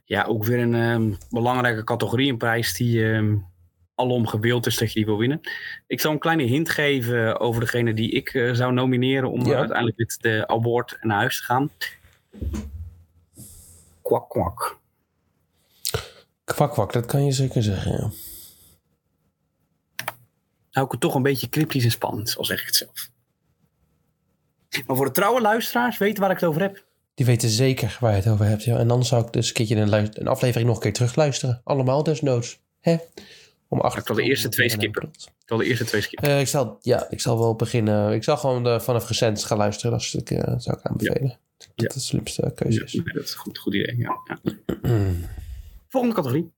Ja, 0.09 0.23
ook 0.23 0.43
weer 0.45 0.59
een 0.59 0.75
ehm, 0.75 1.13
belangrijke 1.29 1.83
categorie, 1.83 2.31
een 2.31 2.37
prijs 2.37 2.73
die 2.73 3.11
ehm, 3.11 3.37
alom 3.95 4.27
gewild 4.27 4.65
is 4.65 4.77
dat 4.77 4.87
je 4.87 4.93
die 4.93 5.05
wil 5.05 5.17
winnen. 5.17 5.39
Ik 5.87 5.99
zal 5.99 6.11
een 6.11 6.19
kleine 6.19 6.43
hint 6.43 6.69
geven 6.69 7.39
over 7.39 7.61
degene 7.61 7.93
die 7.93 8.11
ik 8.11 8.33
eh, 8.33 8.53
zou 8.53 8.73
nomineren 8.73 9.31
om 9.31 9.45
Ja. 9.45 9.57
uiteindelijk 9.57 9.97
met 9.97 10.17
de 10.21 10.47
award 10.47 10.97
naar 11.01 11.17
huis 11.17 11.37
te 11.37 11.43
gaan. 11.43 11.69
Kwak, 14.01 14.29
kwak. 14.29 14.77
Kwak 16.43 16.71
kwak, 16.71 16.93
dat 16.93 17.05
kan 17.05 17.25
je 17.25 17.31
zeker 17.31 17.63
zeggen. 17.63 17.91
Ja. 17.91 18.09
hou 20.69 20.85
ik 20.85 20.91
het 20.91 21.01
toch 21.01 21.15
een 21.15 21.23
beetje 21.23 21.49
cryptisch 21.49 21.83
en 21.83 21.91
spannend, 21.91 22.37
al 22.37 22.45
zeg 22.45 22.59
ik 22.59 22.65
het 22.65 22.75
zelf. 22.75 23.09
Maar 24.87 24.95
voor 24.95 25.05
de 25.05 25.11
trouwe 25.11 25.41
luisteraars 25.41 25.97
weten 25.97 26.21
waar 26.21 26.31
ik 26.31 26.39
het 26.39 26.49
over 26.49 26.61
heb. 26.61 26.87
Die 27.19 27.27
weten 27.27 27.49
zeker 27.49 27.97
waar 27.99 28.11
je 28.11 28.17
het 28.17 28.27
over 28.27 28.45
hebt. 28.45 28.63
Ja. 28.63 28.77
En 28.77 28.87
dan 28.87 29.05
zou 29.05 29.25
ik 29.25 29.33
dus 29.33 29.47
een 29.47 29.53
keertje 29.53 29.75
een, 29.75 29.93
een 30.13 30.27
aflevering 30.27 30.67
nog 30.67 30.75
een 30.77 30.83
keer 30.83 30.93
terugluisteren. 30.93 31.61
Allemaal 31.63 32.03
desnoods. 32.03 32.59
Hè? 32.79 32.97
Om 33.67 33.79
acht 33.79 33.97
Ik 33.97 34.05
zal 34.05 34.15
de 34.15 34.23
eerste 34.23 34.49
twee 34.49 34.69
skippen. 34.69 35.03
Ik 35.13 35.31
zal 35.45 35.57
de 35.57 35.65
eerste 35.65 35.85
twee 35.85 36.01
skippen. 36.01 36.39
Ik, 36.39 36.47
zal, 36.47 36.77
ja, 36.81 37.07
ik 37.09 37.19
zal 37.21 37.39
wel 37.39 37.55
beginnen. 37.55 38.13
Ik 38.13 38.23
zal 38.23 38.37
gewoon 38.37 38.67
eh, 38.67 38.79
vanaf 38.79 39.07
recent 39.07 39.43
gaan 39.43 39.57
luisteren. 39.57 39.91
Dat 39.91 40.01
is, 40.01 40.15
ik, 40.15 40.31
eh, 40.31 40.53
zou 40.57 40.77
ik 40.77 40.83
aanbevelen. 40.85 41.37
Dat 41.57 41.67
Ja. 41.75 41.83
dat 41.83 41.93
de 41.93 41.99
slimste 41.99 42.51
keuze 42.55 42.83
is. 42.83 42.91
dat 42.91 43.23
is 43.23 43.31
een 43.31 43.37
goed, 43.37 43.57
goed 43.57 43.73
idee. 43.73 43.97
Ja, 43.97 44.11
ja. 44.27 44.39
Volgende 45.89 46.15
categorie. 46.15 46.51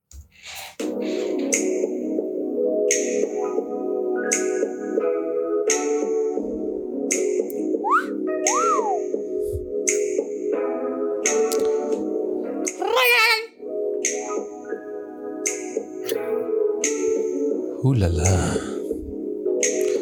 Oelala. 17.91 18.57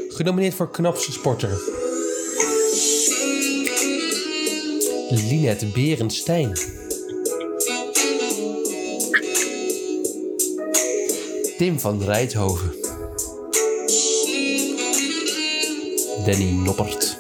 Genomineerd 0.10 0.54
voor 0.54 0.72
knapste 0.72 1.12
sporter. 1.12 1.50
Linette 5.10 5.66
Berenstein. 5.66 6.52
Tim 11.58 11.80
van 11.80 12.04
Rijthoven. 12.04 12.72
Danny 16.26 16.52
Noppert. 16.52 17.18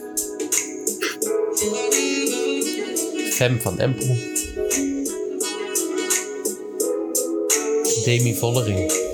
Fem 3.29 3.61
van 3.61 3.79
Empel. 3.79 4.15
Demi 8.03 8.35
Vollering. 8.35 9.08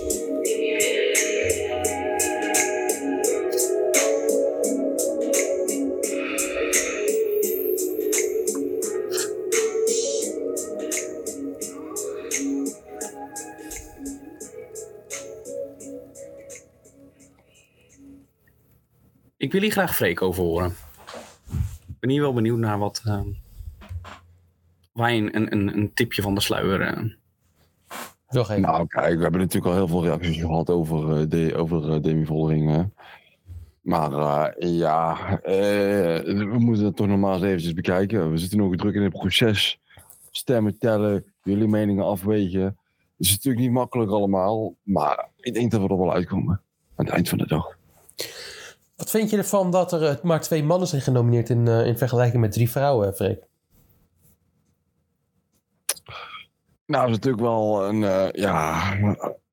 Ik 19.46 19.52
wil 19.52 19.62
hier 19.62 19.72
graag 19.72 19.96
Freek 19.96 20.22
over 20.22 20.44
horen. 20.44 20.75
Ik 21.88 22.00
ben 22.00 22.10
hier 22.10 22.22
wel 22.22 22.34
benieuwd 22.34 22.58
naar 22.58 22.80
wat. 22.80 23.02
ehm 23.06 23.28
waar 24.94 25.14
je 25.14 25.36
een, 25.36 25.52
een, 25.52 25.78
een 25.78 25.94
tipje 25.94 26.22
van 26.22 26.36
de 26.36 26.42
sluier. 26.42 26.82
eh, 26.82 27.04
Nog 28.30 28.50
even. 28.50 28.62
Nou, 28.62 28.88
kijk, 28.88 29.16
we 29.16 29.22
hebben 29.22 29.40
natuurlijk 29.42 29.66
al 29.66 29.74
heel 29.78 29.88
veel 29.88 30.04
reacties 30.04 30.40
gehad 30.40 30.70
over, 30.70 31.18
eh, 31.20 31.30
de, 31.30 31.56
over 31.56 31.92
eh, 31.94 32.02
Demi 32.02 32.25
Vollering. 32.25 32.72
hè. 32.72 32.84
Maar 33.82 34.12
eh, 34.14 34.78
ja, 34.78 35.18
eh, 35.42 36.24
we 36.24 36.56
moeten 36.60 36.86
het 36.86 36.96
toch 36.96 37.08
nog 37.08 37.20
maar 37.20 37.34
eens 37.34 37.44
eventjes 37.44 37.74
bekijken. 37.74 38.32
We 38.32 38.38
zitten 38.38 38.58
nog 38.58 38.75
druk 38.75 38.96
in 38.96 39.02
het 39.02 39.14
proces. 39.14 39.80
Stemmen 40.32 40.78
tellen, 40.78 41.25
jullie 41.44 41.68
meningen 41.68 42.06
afwegen. 42.06 42.64
Het 42.64 42.75
is 43.18 43.32
natuurlijk 43.32 43.64
niet 43.66 43.74
makkelijk 43.74 44.12
allemaal, 44.12 44.75
maar 44.84 45.28
ik 45.40 45.54
denk 45.54 45.72
dat 45.72 45.82
we 45.82 45.88
er 45.88 45.98
wel 45.98 46.14
uitkomen. 46.14 46.62
Aan 46.96 47.06
het 47.06 47.14
eind 47.14 47.30
van 47.30 47.38
de 47.38 47.48
dag. 47.48 47.75
Wat 48.96 49.10
vind 49.10 49.30
je 49.30 49.38
ervan 49.38 49.72
dat 49.72 49.92
er 49.94 50.04
eh, 50.04 50.24
maar 50.24 50.42
twee 50.42 50.64
mannen 50.64 50.88
zijn 50.88 51.02
genomineerd 51.02 51.50
in, 51.50 51.68
eh, 51.68 51.86
in 51.86 51.98
vergelijking 51.98 52.42
met 52.42 52.52
drie 52.52 52.70
vrouwen, 52.70 53.16
Freek? 53.16 53.44
Nou, 56.86 57.02
dat 57.02 57.10
is 57.10 57.16
natuurlijk 57.16 57.44
wel 57.44 57.86
een, 57.88 58.04
eh, 58.04 58.28
ja, 58.32 58.96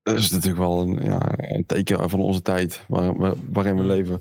dat 0.02 0.18
is 0.18 0.30
natuurlijk 0.30 0.58
wel 0.60 0.80
een, 0.80 1.04
ja, 1.04 1.20
een 1.36 1.66
teken 1.66 2.10
van 2.10 2.20
onze 2.20 2.42
tijd 2.42 2.84
waar, 2.88 3.16
waar- 3.16 3.34
waarin 3.52 3.76
we 3.76 3.82
leven. 3.82 4.20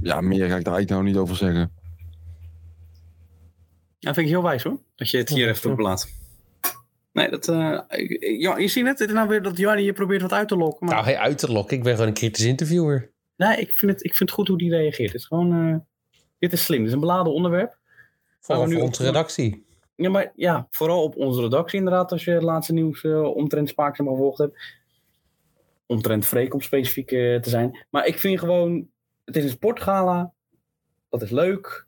Ja, 0.00 0.20
meer 0.20 0.48
ga 0.48 0.56
ik 0.56 0.64
daar 0.64 0.74
eigenlijk 0.74 0.90
nou 0.90 1.02
niet 1.04 1.16
over 1.16 1.36
zeggen. 1.36 1.72
Ja, 3.98 4.14
vind 4.14 4.26
ik 4.26 4.32
heel 4.32 4.42
wijs 4.42 4.62
hoor. 4.62 4.78
Dat 4.94 5.10
je 5.10 5.18
het 5.18 5.28
hier 5.28 5.48
even 5.48 5.70
op 5.72 5.78
laat. 5.78 6.08
Nee, 7.12 7.30
dat. 7.30 7.48
eh, 7.48 7.78
ja, 8.40 8.56
je 8.58 8.68
ziet 8.68 8.86
het. 8.86 8.98
Het 8.98 9.08
is 9.08 9.14
nou 9.14 9.28
weer 9.28 9.42
dat 9.42 9.56
Jarni 9.56 9.82
je 9.82 9.92
probeert 9.92 10.22
wat 10.22 10.32
uit 10.32 10.48
te 10.48 10.56
lokken. 10.56 10.86
Maar 10.86 10.94
Nou, 10.94 11.06
hij 11.06 11.18
uit 11.18 11.38
te 11.38 11.52
lokken. 11.52 11.76
Ik 11.76 11.82
ben 11.82 11.92
gewoon 11.92 12.08
een 12.08 12.14
kritisch 12.14 12.44
interviewer. 12.44 13.10
Nee, 13.36 13.56
ik 13.56 13.70
vind, 13.74 13.92
het, 13.92 14.04
ik 14.04 14.14
vind 14.14 14.28
het 14.28 14.38
goed 14.38 14.48
hoe 14.48 14.58
die 14.58 14.70
reageert. 14.70 15.12
Het 15.12 15.20
is 15.20 15.26
gewoon. 15.26 15.52
eh, 15.72 15.76
dit 16.38 16.52
is 16.52 16.64
slim. 16.64 16.78
Dit 16.78 16.86
is 16.88 16.92
een 16.94 17.00
beladen 17.00 17.32
onderwerp. 17.32 17.78
Vooral 18.40 18.66
nu 18.66 18.72
voor 18.72 18.80
op- 18.82 18.86
onze 18.88 19.02
redactie. 19.04 19.64
Ja, 19.96 20.10
maar 20.10 20.32
ja, 20.36 20.66
vooral 20.70 21.02
op 21.02 21.16
onze 21.16 21.40
redactie 21.40 21.78
inderdaad. 21.78 22.12
Als 22.12 22.24
je 22.24 22.30
het 22.30 22.42
laatste 22.42 22.72
nieuws 22.72 23.04
eh, 23.04 23.22
omtrent 23.22 23.68
Spaakzaam 23.68 24.08
gevolgd 24.08 24.38
hebt. 24.38 24.58
Omtrent 25.86 26.26
Freek 26.26 26.54
om 26.54 26.60
specifiek 26.60 27.10
eh, 27.12 27.40
te 27.40 27.50
zijn. 27.50 27.86
Maar 27.90 28.06
ik 28.06 28.18
vind 28.18 28.38
gewoon. 28.38 28.88
Het 29.24 29.36
is 29.36 29.44
een 29.44 29.50
sportgala. 29.50 30.32
Dat 31.10 31.22
is 31.22 31.30
leuk. 31.30 31.86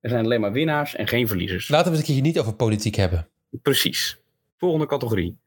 Er 0.00 0.10
zijn 0.10 0.24
alleen 0.24 0.40
maar 0.40 0.52
winnaars 0.52 0.94
en 0.94 1.06
geen 1.08 1.28
verliezers. 1.28 1.68
Laten 1.68 1.84
we 1.92 1.98
het 1.98 2.00
een 2.00 2.14
keertje 2.14 2.30
niet 2.30 2.40
over 2.40 2.54
politiek 2.54 2.94
hebben. 2.94 3.28
Precies. 3.62 4.20
Volgende 4.58 4.86
categorie. 4.86 5.38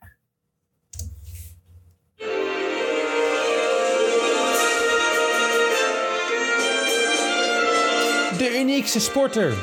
De 8.44 8.60
uniekste 8.60 9.00
sporter. 9.00 9.54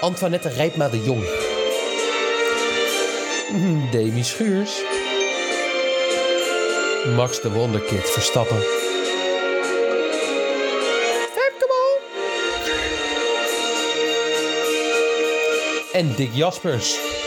Antoinette 0.00 0.48
Rijpma 0.48 0.88
de 0.88 1.02
Jong. 1.02 1.24
Mhm, 3.52 3.90
Demi 3.90 4.22
Schuurs. 4.24 4.82
Max 7.16 7.40
de 7.40 7.50
Wonderkid 7.50 8.10
Verstappen. 8.10 8.56
En 15.92 16.14
Dick 16.16 16.30
Jaspers. 16.34 17.19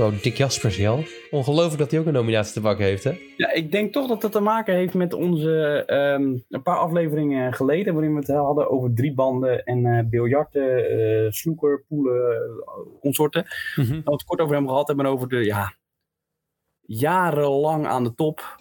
Wow, 0.00 0.22
Dick 0.22 0.36
Jaspers, 0.36 0.76
Jan. 0.76 1.04
Ongelooflijk 1.30 1.78
dat 1.78 1.90
hij 1.90 2.00
ook 2.00 2.06
een 2.06 2.12
nominatie 2.12 2.52
te 2.52 2.60
pakken 2.60 2.84
heeft, 2.84 3.04
hè? 3.04 3.18
Ja, 3.36 3.52
ik 3.52 3.72
denk 3.72 3.92
toch 3.92 4.08
dat 4.08 4.20
dat 4.20 4.32
te 4.32 4.40
maken 4.40 4.74
heeft 4.74 4.94
met 4.94 5.12
onze 5.14 5.82
ehm, 5.86 6.36
een 6.48 6.62
paar 6.62 6.76
afleveringen 6.76 7.52
geleden, 7.52 7.92
waarin 7.94 8.12
we 8.12 8.18
het 8.18 8.28
hadden 8.28 8.70
over 8.70 8.94
drie 8.94 9.14
banden 9.14 9.64
en 9.64 9.86
eh 9.86 10.04
biljarten, 10.04 10.90
eh 10.90 11.30
snoeker, 11.30 11.84
poelen, 11.88 12.32
eh, 12.32 13.00
consorten. 13.00 13.42
Dat 13.76 13.86
we 13.86 14.02
het 14.04 14.24
kort 14.24 14.40
over 14.40 14.54
hem 14.54 14.68
gehad 14.68 14.86
hebben 14.86 15.06
over 15.06 15.28
de 15.28 15.44
ja, 15.44 15.74
jarenlang 16.80 17.86
aan 17.86 18.04
de 18.04 18.14
top. 18.14 18.56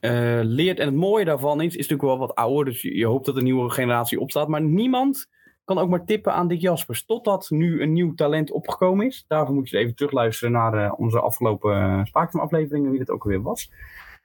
eh, 0.00 0.40
leert 0.42 0.78
en 0.78 0.86
het 0.86 0.94
mooie 0.94 1.24
daarvan 1.24 1.60
is, 1.60 1.66
is 1.66 1.88
natuurlijk 1.88 2.02
wel 2.02 2.18
wat 2.18 2.34
ouder, 2.34 2.64
dus 2.64 2.82
je, 2.82 2.96
je 2.96 3.06
hoopt 3.06 3.26
dat 3.26 3.36
een 3.36 3.44
nieuwe 3.44 3.70
generatie 3.70 4.20
opstaat. 4.20 4.48
Maar 4.48 4.62
niemand 4.62 5.28
kan 5.66 5.78
ook 5.78 5.88
maar 5.88 6.04
tippen 6.04 6.32
aan 6.32 6.48
Dick 6.48 6.60
Jaspers. 6.60 7.04
Totdat 7.04 7.50
nu 7.50 7.82
een 7.82 7.92
nieuw 7.92 8.14
talent 8.14 8.50
opgekomen 8.50 9.06
is. 9.06 9.24
Daarvoor 9.28 9.54
moet 9.54 9.68
je 9.68 9.76
even 9.78 9.94
terugluisteren 9.94 10.52
naar 10.52 10.84
eh, 10.84 10.92
onze 10.98 11.20
afgelopen 11.20 12.04
uh, 12.12 12.24
afleveringen, 12.32 12.90
wie 12.90 12.98
dat 12.98 13.10
ook 13.10 13.22
alweer 13.24 13.42
was. 13.42 13.72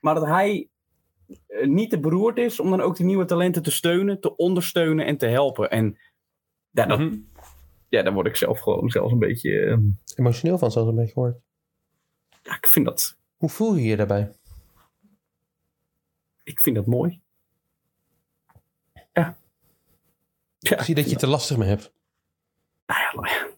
Maar 0.00 0.14
dat 0.14 0.26
hij 0.26 0.68
eh, 1.46 1.66
niet 1.66 1.90
te 1.90 2.00
beroerd 2.00 2.38
is 2.38 2.60
om 2.60 2.70
dan 2.70 2.80
ook 2.80 2.96
die 2.96 3.06
nieuwe 3.06 3.24
talenten 3.24 3.62
te 3.62 3.70
steunen, 3.70 4.20
te 4.20 4.36
ondersteunen 4.36 5.06
en 5.06 5.16
te 5.16 5.26
helpen. 5.26 5.70
En 5.70 5.98
ja, 6.70 6.86
dat, 6.86 6.98
Mhm. 6.98 7.16
ja, 7.88 8.02
daar 8.02 8.12
word 8.12 8.26
ik 8.26 8.36
zelf 8.36 8.60
gewoon 8.60 8.90
zelfs 8.90 9.12
een 9.12 9.18
beetje... 9.18 9.60
eh, 9.60 9.78
Emotioneel 10.14 10.58
van, 10.58 10.70
zoals 10.70 10.88
een 10.88 10.94
beetje 10.94 11.20
hoort. 11.20 11.36
ja, 12.42 12.56
ik 12.56 12.66
vind 12.66 12.86
dat, 12.86 13.16
Hoe 13.36 13.48
voel 13.48 13.74
je 13.74 13.84
je 13.84 13.96
daarbij? 13.96 14.32
ik 16.44 16.60
vind 16.60 16.76
dat 16.76 16.86
mooi. 16.86 17.20
Ja. 19.12 19.36
Ja, 20.70 20.78
Ik 20.78 20.82
zie 20.84 20.94
dat 20.94 21.04
je 21.04 21.12
het 21.12 21.22
er 21.22 21.28
lastig 21.28 21.56
mee 21.56 21.68
hebt. 21.68 21.92
nou 22.86 23.28
ja. 23.28 23.50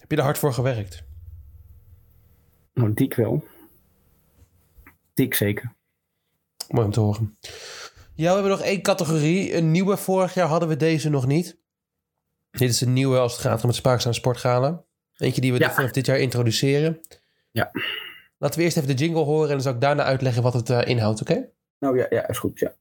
Heb 0.00 0.10
je 0.10 0.16
er 0.16 0.22
hard 0.22 0.38
voor 0.38 0.52
gewerkt? 0.54 1.02
Nou, 2.74 2.94
dik 2.94 3.14
wel. 3.14 3.44
Dik 5.14 5.34
zeker. 5.34 5.74
Mooi 6.68 6.86
om 6.86 6.92
te 6.92 7.00
horen. 7.00 7.38
Ja, 8.14 8.28
we 8.28 8.32
hebben 8.34 8.50
nog 8.50 8.60
één 8.60 8.82
categorie. 8.82 9.54
Een 9.56 9.70
nieuwe. 9.70 9.96
Vorig 9.96 10.34
jaar 10.34 10.48
hadden 10.48 10.68
we 10.68 10.76
deze 10.76 11.08
nog 11.08 11.26
niet. 11.26 11.58
Dit 12.50 12.70
is 12.70 12.80
een 12.80 12.92
nieuwe 12.92 13.18
als 13.18 13.32
het 13.32 13.40
gaat 13.40 13.62
om 13.62 13.68
het 13.68 13.76
Spaakzaam 13.76 14.12
Sportgala. 14.12 14.84
Eentje 15.16 15.40
die 15.40 15.52
we 15.52 15.58
Ja. 15.58 15.72
vanaf 15.74 15.90
dit 15.90 16.06
jaar 16.06 16.18
introduceren. 16.18 17.00
Ja. 17.50 17.70
Laten 18.44 18.58
we 18.58 18.64
eerst 18.64 18.76
even 18.76 18.96
de 18.96 19.04
jingle 19.04 19.22
horen 19.22 19.48
en 19.48 19.52
dan 19.52 19.60
zal 19.60 19.72
ik 19.72 19.80
daarna 19.80 20.02
uitleggen 20.02 20.42
wat 20.42 20.52
het 20.54 20.70
eh, 20.70 20.80
inhoudt, 20.84 21.20
oké? 21.20 21.48
Nou 21.78 21.98
ja, 21.98 22.06
ja, 22.10 22.28
is 22.28 22.38
goed, 22.38 22.58
ja. 22.58 22.74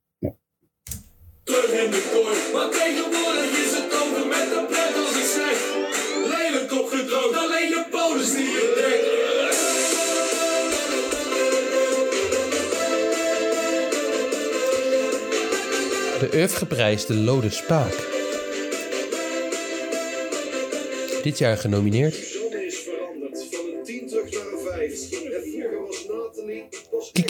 de 1.44 2.10
kooi. 2.14 2.54
Maar 2.54 2.70
tegenwoordig 2.70 3.52
is 3.66 3.76
het 3.78 3.94
over 4.02 4.24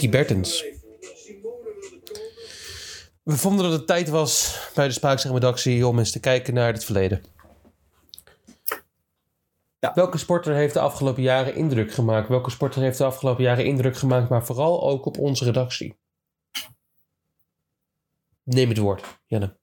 Bertens. 0.09 0.65
We 3.23 3.37
vonden 3.37 3.63
dat 3.63 3.73
het 3.79 3.87
tijd 3.87 4.09
was 4.09 4.59
bij 4.75 4.87
de 4.87 4.93
Spaakzaam 4.93 5.33
redactie 5.33 5.87
om 5.87 5.99
eens 5.99 6.11
te 6.11 6.19
kijken 6.19 6.53
naar 6.53 6.73
het 6.73 6.85
verleden. 6.85 7.23
Ja. 9.79 9.91
Welke 9.93 10.17
sporter 10.17 10.53
heeft 10.53 10.73
de 10.73 10.79
afgelopen 10.79 11.23
jaren 11.23 11.55
indruk 11.55 11.91
gemaakt? 11.91 12.27
Welke 12.27 12.49
sporter 12.49 12.81
heeft 12.81 12.97
de 12.97 13.03
afgelopen 13.03 13.43
jaren 13.43 13.65
indruk 13.65 13.97
gemaakt, 13.97 14.29
maar 14.29 14.45
vooral 14.45 14.83
ook 14.89 15.05
op 15.05 15.17
onze 15.17 15.45
redactie? 15.45 15.97
Neem 18.43 18.69
het 18.69 18.77
woord, 18.77 19.19
Jenne. 19.25 19.57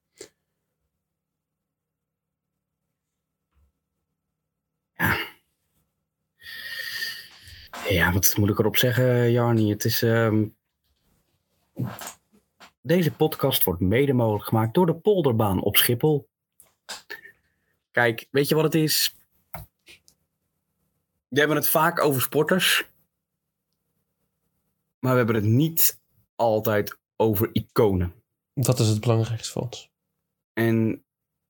Ja, 7.93 8.13
wat 8.13 8.37
moet 8.37 8.49
ik 8.49 8.59
erop 8.59 8.77
zeggen, 8.77 9.31
Jarni? 9.31 9.69
Het 9.69 9.85
is. 9.85 10.01
ehm, 10.01 10.45
Deze 12.81 13.11
podcast 13.11 13.63
wordt 13.63 13.81
mede 13.81 14.13
mogelijk 14.13 14.45
gemaakt 14.45 14.73
door 14.73 14.85
de 14.85 14.95
Polderbaan 14.95 15.61
op 15.61 15.75
Schiphol. 15.77 16.29
Kijk, 17.91 18.27
weet 18.31 18.47
je 18.47 18.55
wat 18.55 18.63
het 18.63 18.75
is? 18.75 19.15
We 21.27 21.39
hebben 21.39 21.57
het 21.57 21.69
vaak 21.69 21.99
over 21.99 22.21
sporters. 22.21 22.89
Maar 24.99 25.11
we 25.11 25.17
hebben 25.17 25.35
het 25.35 25.43
niet 25.43 26.01
altijd 26.35 26.99
over 27.15 27.49
iconen. 27.53 28.13
Dat 28.53 28.79
is 28.79 28.87
het 28.87 29.01
belangrijkste 29.01 29.51
voor 29.51 29.61
ons. 29.61 29.89
En 30.53 31.05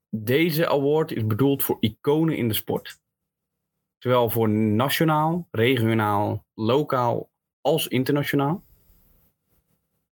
deze 0.09 0.69
award 0.69 1.11
is 1.11 1.25
bedoeld 1.25 1.63
voor 1.63 1.77
iconen 1.79 2.37
in 2.37 2.47
de 2.47 2.53
sport. 2.53 3.00
Zowel 4.01 4.29
voor 4.29 4.49
nationaal, 4.49 5.47
regionaal, 5.51 6.45
lokaal 6.53 7.29
als 7.61 7.87
internationaal. 7.87 8.63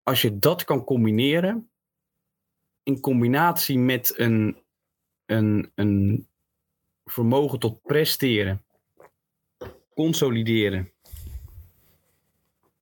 Als 0.03 0.21
je 0.21 0.39
dat 0.39 0.63
kan 0.63 0.83
combineren, 0.83 1.69
in 2.83 2.99
combinatie 2.99 3.79
met 3.79 4.19
een, 4.19 4.57
een, 5.25 5.71
een 5.75 6.27
vermogen 7.05 7.59
tot 7.59 7.81
presteren, 7.81 8.63
consolideren, 9.93 10.91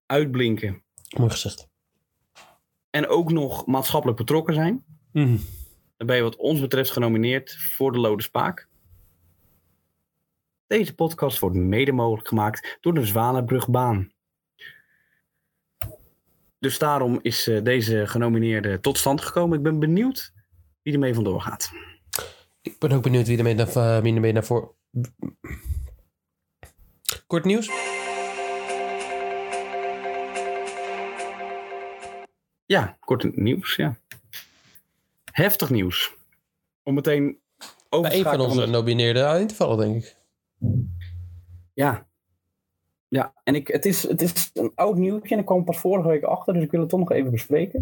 uitblinken 0.05 0.83
Mooi 1.17 1.29
gezegd. 1.29 1.69
en 2.89 3.07
ook 3.07 3.31
nog 3.31 3.65
maatschappelijk 3.65 4.17
betrokken 4.17 4.53
zijn, 4.53 4.85
Mhm. 5.11 5.37
Dan 5.97 6.07
ben 6.07 6.15
je 6.15 6.21
wat 6.21 6.35
ons 6.35 6.59
betreft 6.59 6.91
genomineerd 6.91 7.57
voor 7.57 7.91
de 7.91 7.99
Lode 7.99 8.23
Spaak. 8.23 8.66
Deze 10.67 10.95
podcast 10.95 11.39
wordt 11.39 11.55
mede 11.55 11.91
mogelijk 11.91 12.27
gemaakt 12.27 12.77
door 12.81 12.93
de 12.93 13.05
Zwanenbrugbaan. 13.05 14.11
Dus 16.59 16.77
daarom 16.77 17.19
is 17.21 17.47
eh, 17.47 17.63
deze 17.63 18.07
genomineerde 18.07 18.79
tot 18.79 18.97
stand 18.97 19.21
gekomen. 19.21 19.57
Ik 19.57 19.63
ben 19.63 19.79
benieuwd 19.79 20.33
wie 20.81 20.93
ermee 20.93 21.13
vandoor 21.13 21.41
gaat. 21.41 21.71
Ik 22.61 22.79
ben 22.79 22.91
ook 22.91 23.03
benieuwd 23.03 23.27
wie 23.27 23.37
ermee 23.37 23.53
naar, 23.53 23.67
uh, 23.67 23.99
wie 23.99 24.13
ermee 24.13 24.33
naar 24.33 24.43
voor. 24.43 24.75
Kort 27.27 27.43
nieuws. 27.45 27.69
Ja, 32.65 32.97
kort 32.99 33.35
nieuws, 33.35 33.75
ja. 33.75 33.99
Heftig 35.31 35.69
nieuws. 35.69 36.15
Om 36.83 36.93
meteen 36.93 37.39
over 37.89 38.09
Bij 38.09 38.17
een 38.17 38.23
van 38.23 38.39
onze 38.39 38.65
nomineerden 38.65 39.27
aan 39.27 39.39
in 39.39 39.47
te 39.47 39.55
vallen, 39.55 39.77
denk 39.77 40.03
ik. 40.03 40.16
Ja. 41.77 42.07
Ja, 43.07 43.33
en 43.43 43.55
ik, 43.55 43.67
het, 43.67 43.85
is, 43.85 44.03
het 44.03 44.21
is 44.21 44.49
een 44.53 44.71
oud 44.75 44.97
nieuwtje 44.97 45.33
en 45.35 45.39
ik 45.39 45.45
kwam 45.45 45.63
pas 45.63 45.77
vorige 45.79 46.07
week 46.07 46.23
achter, 46.23 46.53
dus 46.53 46.63
ik 46.63 46.71
wil 46.71 46.79
het 46.79 46.89
toch 46.89 46.99
nog 46.99 47.11
even 47.11 47.31
bespreken. 47.31 47.81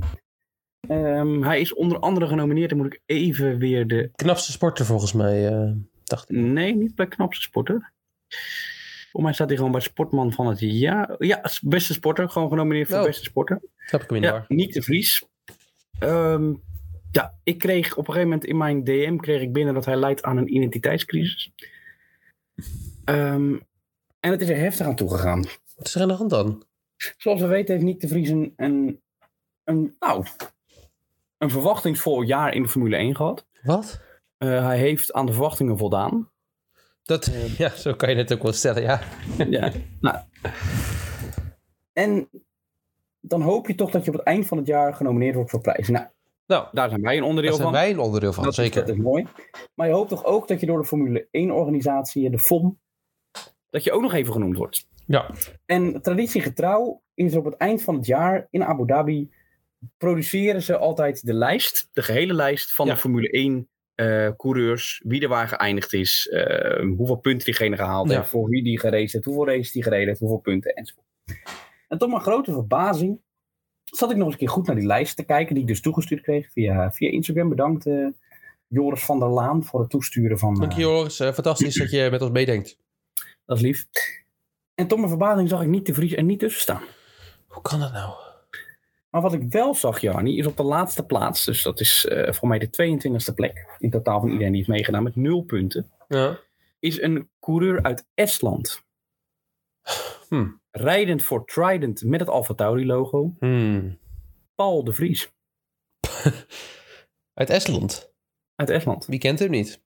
Ehm, 0.88 1.42
hij 1.42 1.62
is 1.62 1.74
onder 1.74 2.00
andere 2.00 2.28
genomineerd, 2.28 2.70
dan 2.70 2.78
moet 2.78 2.94
ik 2.94 3.02
even 3.06 3.58
weer 3.58 3.88
de... 3.88 4.10
Knapste 4.16 4.52
sporter 4.52 4.86
volgens 4.86 5.14
mij, 5.14 5.52
uh, 5.54 5.72
dacht 6.04 6.30
ik. 6.30 6.36
Nee, 6.38 6.76
niet 6.76 6.96
bij 6.96 7.08
knapste 7.08 7.44
sporter. 7.44 7.92
Voor 9.12 9.22
mij 9.24 9.34
staat 9.34 9.48
hij 9.48 9.58
gewoon 9.58 9.72
bij 9.72 9.82
sportman 9.82 10.32
van 10.34 10.48
het 10.48 10.60
jaar. 10.60 11.16
Ja, 11.18 11.42
beste 11.62 11.94
sporter, 11.94 12.30
gewoon 12.30 12.50
genomineerd 12.50 12.88
voor 12.88 12.98
Oh. 12.98 13.06
beste 13.06 13.24
sporter. 13.24 13.62
Heb 13.76 14.02
ik 14.04 14.10
hem 14.10 14.16
in 14.16 14.22
de 14.22 14.28
Ja. 14.28 14.46
Nick 14.48 14.74
de 14.74 14.82
Vries. 14.82 15.26
Ehm, 16.00 16.54
ja, 17.12 17.34
ik 17.44 17.58
kreeg 17.58 17.92
op 17.92 17.98
een 18.08 18.14
gegeven 18.14 18.30
moment 18.30 18.46
in 18.46 18.58
mijn 18.58 18.84
DM 18.84 19.16
kreeg 19.18 19.42
ik 19.42 19.54
binnen 19.54 19.74
dat 19.74 19.86
hij 19.86 19.96
leidt 19.96 20.24
aan 20.24 20.38
een 20.38 20.56
identiteitscrisis. 20.56 21.52
Ehm, 23.06 23.56
en 24.26 24.32
het 24.32 24.42
is 24.42 24.50
er 24.50 24.58
heftig 24.58 24.86
aan 24.86 24.96
toegegaan. 24.96 25.42
Wat 25.76 25.86
is 25.88 25.96
er 25.96 26.02
aan 26.02 26.08
de 26.08 26.14
hand 26.14 26.30
dan? 26.30 26.64
Zoals 27.18 27.42
we 27.42 27.48
weten 27.48 27.74
heeft 27.74 27.86
Nick 27.86 28.00
de 28.00 28.08
Vries 28.08 28.30
een, 28.30 28.54
een, 28.56 29.02
een, 29.64 29.96
nou, 30.00 30.26
een 31.38 31.50
verwachtingsvol 31.50 32.22
jaar 32.22 32.54
in 32.54 32.62
de 32.64 32.70
Formule 32.70 32.96
1 32.96 33.16
gehad. 33.16 33.46
Wat? 33.64 34.02
Eh, 34.38 34.66
hij 34.66 34.78
heeft 34.78 35.14
aan 35.14 35.26
de 35.26 35.32
verwachtingen 35.32 35.78
voldaan. 35.78 36.32
Dat, 37.04 37.26
ja, 37.58 37.70
zo 37.70 37.94
kan 37.94 38.10
je 38.10 38.16
het 38.16 38.34
ook 38.34 38.44
wel 38.44 38.52
stellen, 38.54 38.82
ja. 38.82 39.02
ja, 39.50 39.72
nou. 40.00 40.18
En 41.94 42.30
dan 43.20 43.42
hoop 43.42 43.68
je 43.68 43.76
toch 43.76 43.92
dat 43.92 44.04
je 44.06 44.12
op 44.12 44.18
het 44.18 44.26
eind 44.26 44.46
van 44.46 44.58
het 44.58 44.68
jaar 44.68 44.94
genomineerd 44.94 45.36
wordt 45.36 45.50
voor 45.50 45.62
prijzen. 45.62 45.94
Nou, 45.94 46.06
Nou, 46.46 46.68
daar 46.72 46.90
zijn 46.90 47.02
wij 47.02 47.18
een 47.18 47.24
onderdeel 47.24 47.52
daar 47.52 47.60
zijn 47.62 47.74
van. 47.74 47.82
wij 47.82 47.92
een 47.92 48.00
onderdeel 48.00 48.34
van, 48.34 48.44
dat, 48.44 48.52
is- 48.52 48.64
zeker. 48.64 48.86
dat 48.86 48.96
is 48.96 49.02
mooi. 49.02 49.28
Maar 49.74 49.88
je 49.88 49.94
hoopt 49.94 50.10
toch 50.10 50.24
ook 50.26 50.48
dat 50.48 50.60
je 50.60 50.66
door 50.66 50.78
de 50.80 50.86
Formule 50.88 51.28
1-organisatie, 51.32 52.30
de 52.30 52.40
FOM, 52.40 52.80
dat 53.76 53.84
je 53.84 53.92
ook 53.92 54.02
nog 54.02 54.14
even 54.14 54.34
genoemd 54.34 54.58
wordt. 54.58 54.88
Ja. 55.08 55.32
En 55.66 56.02
traditiegetrouw 56.02 57.02
is 57.14 57.36
op 57.36 57.46
het 57.46 57.56
eind 57.56 57.82
van 57.82 57.96
het 57.96 58.06
jaar 58.06 58.48
in 58.52 58.64
Abu 58.64 58.86
Dhabi 58.86 59.30
produceren 59.98 60.62
ze 60.62 60.78
altijd 60.78 61.26
de 61.26 61.34
lijst, 61.34 61.90
de 61.94 62.02
gehele 62.02 62.34
lijst 62.34 62.76
van 62.76 62.86
Ja. 62.88 62.94
de 62.94 63.00
Formule 63.00 63.30
1 63.30 63.70
eh, 63.96 64.30
coureurs, 64.38 65.02
wie 65.06 65.22
er 65.22 65.28
waar 65.28 65.48
geëindigd 65.48 65.94
is, 65.94 66.28
eh, 66.28 66.84
hoeveel 66.98 67.16
punten 67.16 67.46
diegene 67.46 67.76
gehaald 67.76 68.10
Ja. 68.10 68.18
heeft, 68.18 68.30
voor 68.30 68.50
wie 68.50 68.64
die 68.64 68.80
gereden 68.80 69.00
heeft, 69.00 69.26
hoeveel 69.26 69.48
races 69.48 69.72
die 69.72 69.84
gereden 69.84 70.08
heeft, 70.08 70.20
hoeveel 70.20 70.38
punten 70.40 70.74
enzovoort. 70.74 71.06
En 71.88 71.98
tot 71.98 72.10
mijn 72.10 72.22
grote 72.22 72.52
verbazing 72.54 73.20
zat 73.84 74.12
ik 74.12 74.16
nog 74.18 74.26
eens 74.26 74.34
een 74.34 74.40
keer 74.40 74.50
goed 74.50 74.68
naar 74.68 74.76
die 74.76 74.86
lijst 74.86 75.16
te 75.16 75.24
kijken, 75.26 75.54
die 75.54 75.64
ik 75.64 75.70
dus 75.70 75.82
toegestuurd 75.82 76.22
kreeg 76.22 76.52
via, 76.52 76.92
via 76.92 77.10
Instagram. 77.12 77.50
Bedankt 77.50 77.86
eh, 77.86 78.08
Joris 78.68 79.04
van 79.06 79.20
der 79.20 79.30
Laan 79.30 79.64
voor 79.64 79.80
het 79.80 79.90
toesturen 79.90 80.40
van... 80.40 80.54
Dank 80.60 80.72
je, 80.72 80.82
Joris. 80.82 81.16
Fantastisch 81.16 81.76
dat 81.82 81.92
je 81.92 82.08
met 82.12 82.22
ons 82.22 82.32
meedenkt. 82.32 82.78
Dat 83.46 83.58
is 83.58 83.64
lief. 83.64 83.86
En 84.76 84.88
tot 84.88 84.98
mijn 84.98 85.10
verbazing 85.10 85.50
zag 85.50 85.62
ik 85.62 85.68
niet 85.68 85.86
de 85.86 85.94
Vries 85.94 86.16
er 86.16 86.24
niet 86.24 86.40
tussen 86.40 86.62
staan. 86.62 86.84
Hoe 87.48 87.62
kan 87.62 87.80
dat 87.80 87.92
nou? 87.92 88.14
Maar 89.10 89.22
wat 89.22 89.34
ik 89.34 89.44
wel 89.50 89.76
zag, 89.76 90.00
Jarni, 90.00 90.38
is 90.38 90.46
op 90.46 90.58
de 90.58 90.64
laatste 90.64 91.06
plaats, 91.06 91.46
dus 91.46 91.64
dat 91.64 91.80
is 91.80 92.06
eh, 92.06 92.34
voor 92.34 92.48
mij 92.48 92.60
de 92.60 92.68
22e 93.30 93.34
plek, 93.34 93.76
in 93.80 93.90
totaal 93.90 94.20
van 94.20 94.30
iedereen 94.30 94.52
die 94.52 94.58
heeft 94.62 94.72
meegedaan 94.74 95.04
met 95.04 95.16
nul 95.16 95.42
punten, 95.42 95.92
Ja. 96.08 96.40
is 96.80 97.02
een 97.02 97.30
coureur 97.40 97.84
uit 97.84 98.06
Estland. 98.14 98.84
Hm. 100.30 100.48
Rijdend 100.72 101.24
voor 101.24 101.46
Trident 101.46 102.04
met 102.04 102.20
het 102.20 102.30
Alfa 102.30 102.54
Tauri 102.54 102.86
logo, 102.86 103.36
Hmm. 103.40 103.98
Paul 104.56 104.84
de 104.84 104.94
Vries. 104.94 105.32
Uit 107.34 107.50
Estland. 107.50 108.14
Uit 108.56 108.70
Estland. 108.70 109.06
Wie 109.06 109.20
kent 109.20 109.40
hem 109.40 109.50
niet? 109.50 109.82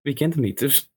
Wie 0.00 0.14
kent 0.14 0.34
hem 0.34 0.42
niet? 0.42 0.58
Dus... 0.58 0.91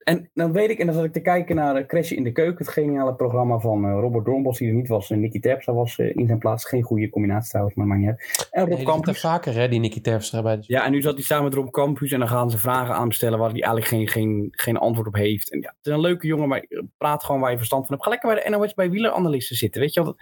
En 0.00 0.30
dan 0.34 0.52
weet 0.52 0.70
ik, 0.70 0.78
en 0.78 0.86
dan 0.86 0.94
zat 0.94 1.04
ik 1.04 1.12
te 1.12 1.20
kijken 1.20 1.56
naar 1.56 1.78
uh, 1.80 1.86
Crashje 1.86 2.14
in 2.16 2.24
de 2.24 2.32
Keuken, 2.32 2.64
het 2.64 2.74
geniale 2.74 3.14
programma 3.14 3.58
van 3.58 3.84
eh, 3.84 3.90
Robert 3.90 4.24
Dornbos, 4.24 4.58
die 4.58 4.68
er 4.68 4.74
niet 4.74 4.88
was. 4.88 5.10
En 5.10 5.20
Nicky 5.20 5.40
Terpstra 5.40 5.72
was 5.72 5.98
eh, 5.98 6.16
in 6.16 6.26
zijn 6.26 6.38
plaats. 6.38 6.64
Geen 6.64 6.82
goede 6.82 7.10
combinatie 7.10 7.48
trouwens, 7.48 7.76
maar 7.76 7.86
maakt 7.86 8.00
niet 8.00 8.08
uit. 8.08 8.48
En 8.50 8.60
Rob 8.60 8.74
Nee, 8.74 8.84
Campus. 8.84 9.20
vaker, 9.20 9.54
hè, 9.54 9.68
die 9.68 9.80
Nicky 9.80 10.00
Terpstra 10.00 10.42
bij. 10.42 10.58
Ja, 10.60 10.84
en 10.84 10.90
nu 10.90 11.02
zat 11.02 11.14
hij 11.14 11.22
samen 11.22 11.44
met 11.44 11.54
Rob 11.54 11.70
Campus 11.70 12.12
en 12.12 12.18
dan 12.18 12.28
gaan 12.28 12.50
ze 12.50 12.58
vragen 12.58 12.94
aan 12.94 13.00
hem 13.00 13.12
stellen 13.12 13.38
waar 13.38 13.50
hij 13.50 13.62
eigenlijk 13.62 13.86
geen, 13.86 14.08
geen, 14.08 14.48
geen 14.50 14.76
antwoord 14.76 15.06
op 15.06 15.14
heeft. 15.14 15.50
En 15.50 15.60
ja, 15.60 15.74
het 15.76 15.86
is 15.86 15.92
een 15.92 16.00
leuke 16.00 16.26
jongen, 16.26 16.48
maar 16.48 16.66
praat 16.96 17.24
gewoon 17.24 17.40
waar 17.40 17.50
je 17.50 17.56
verstand 17.56 17.86
van 17.86 17.90
hebt. 17.94 18.04
Ga 18.04 18.10
lekker 18.10 18.34
bij 18.34 18.44
de 18.44 18.50
NOS 18.50 18.74
bij 18.74 18.90
wieleranalisten 18.90 19.56
zitten, 19.56 19.80
weet 19.80 19.94
je 19.94 20.02
wel. 20.02 20.16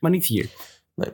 Maar 0.00 0.10
niet 0.10 0.26
hier. 0.26 0.46
Nee. 0.94 1.10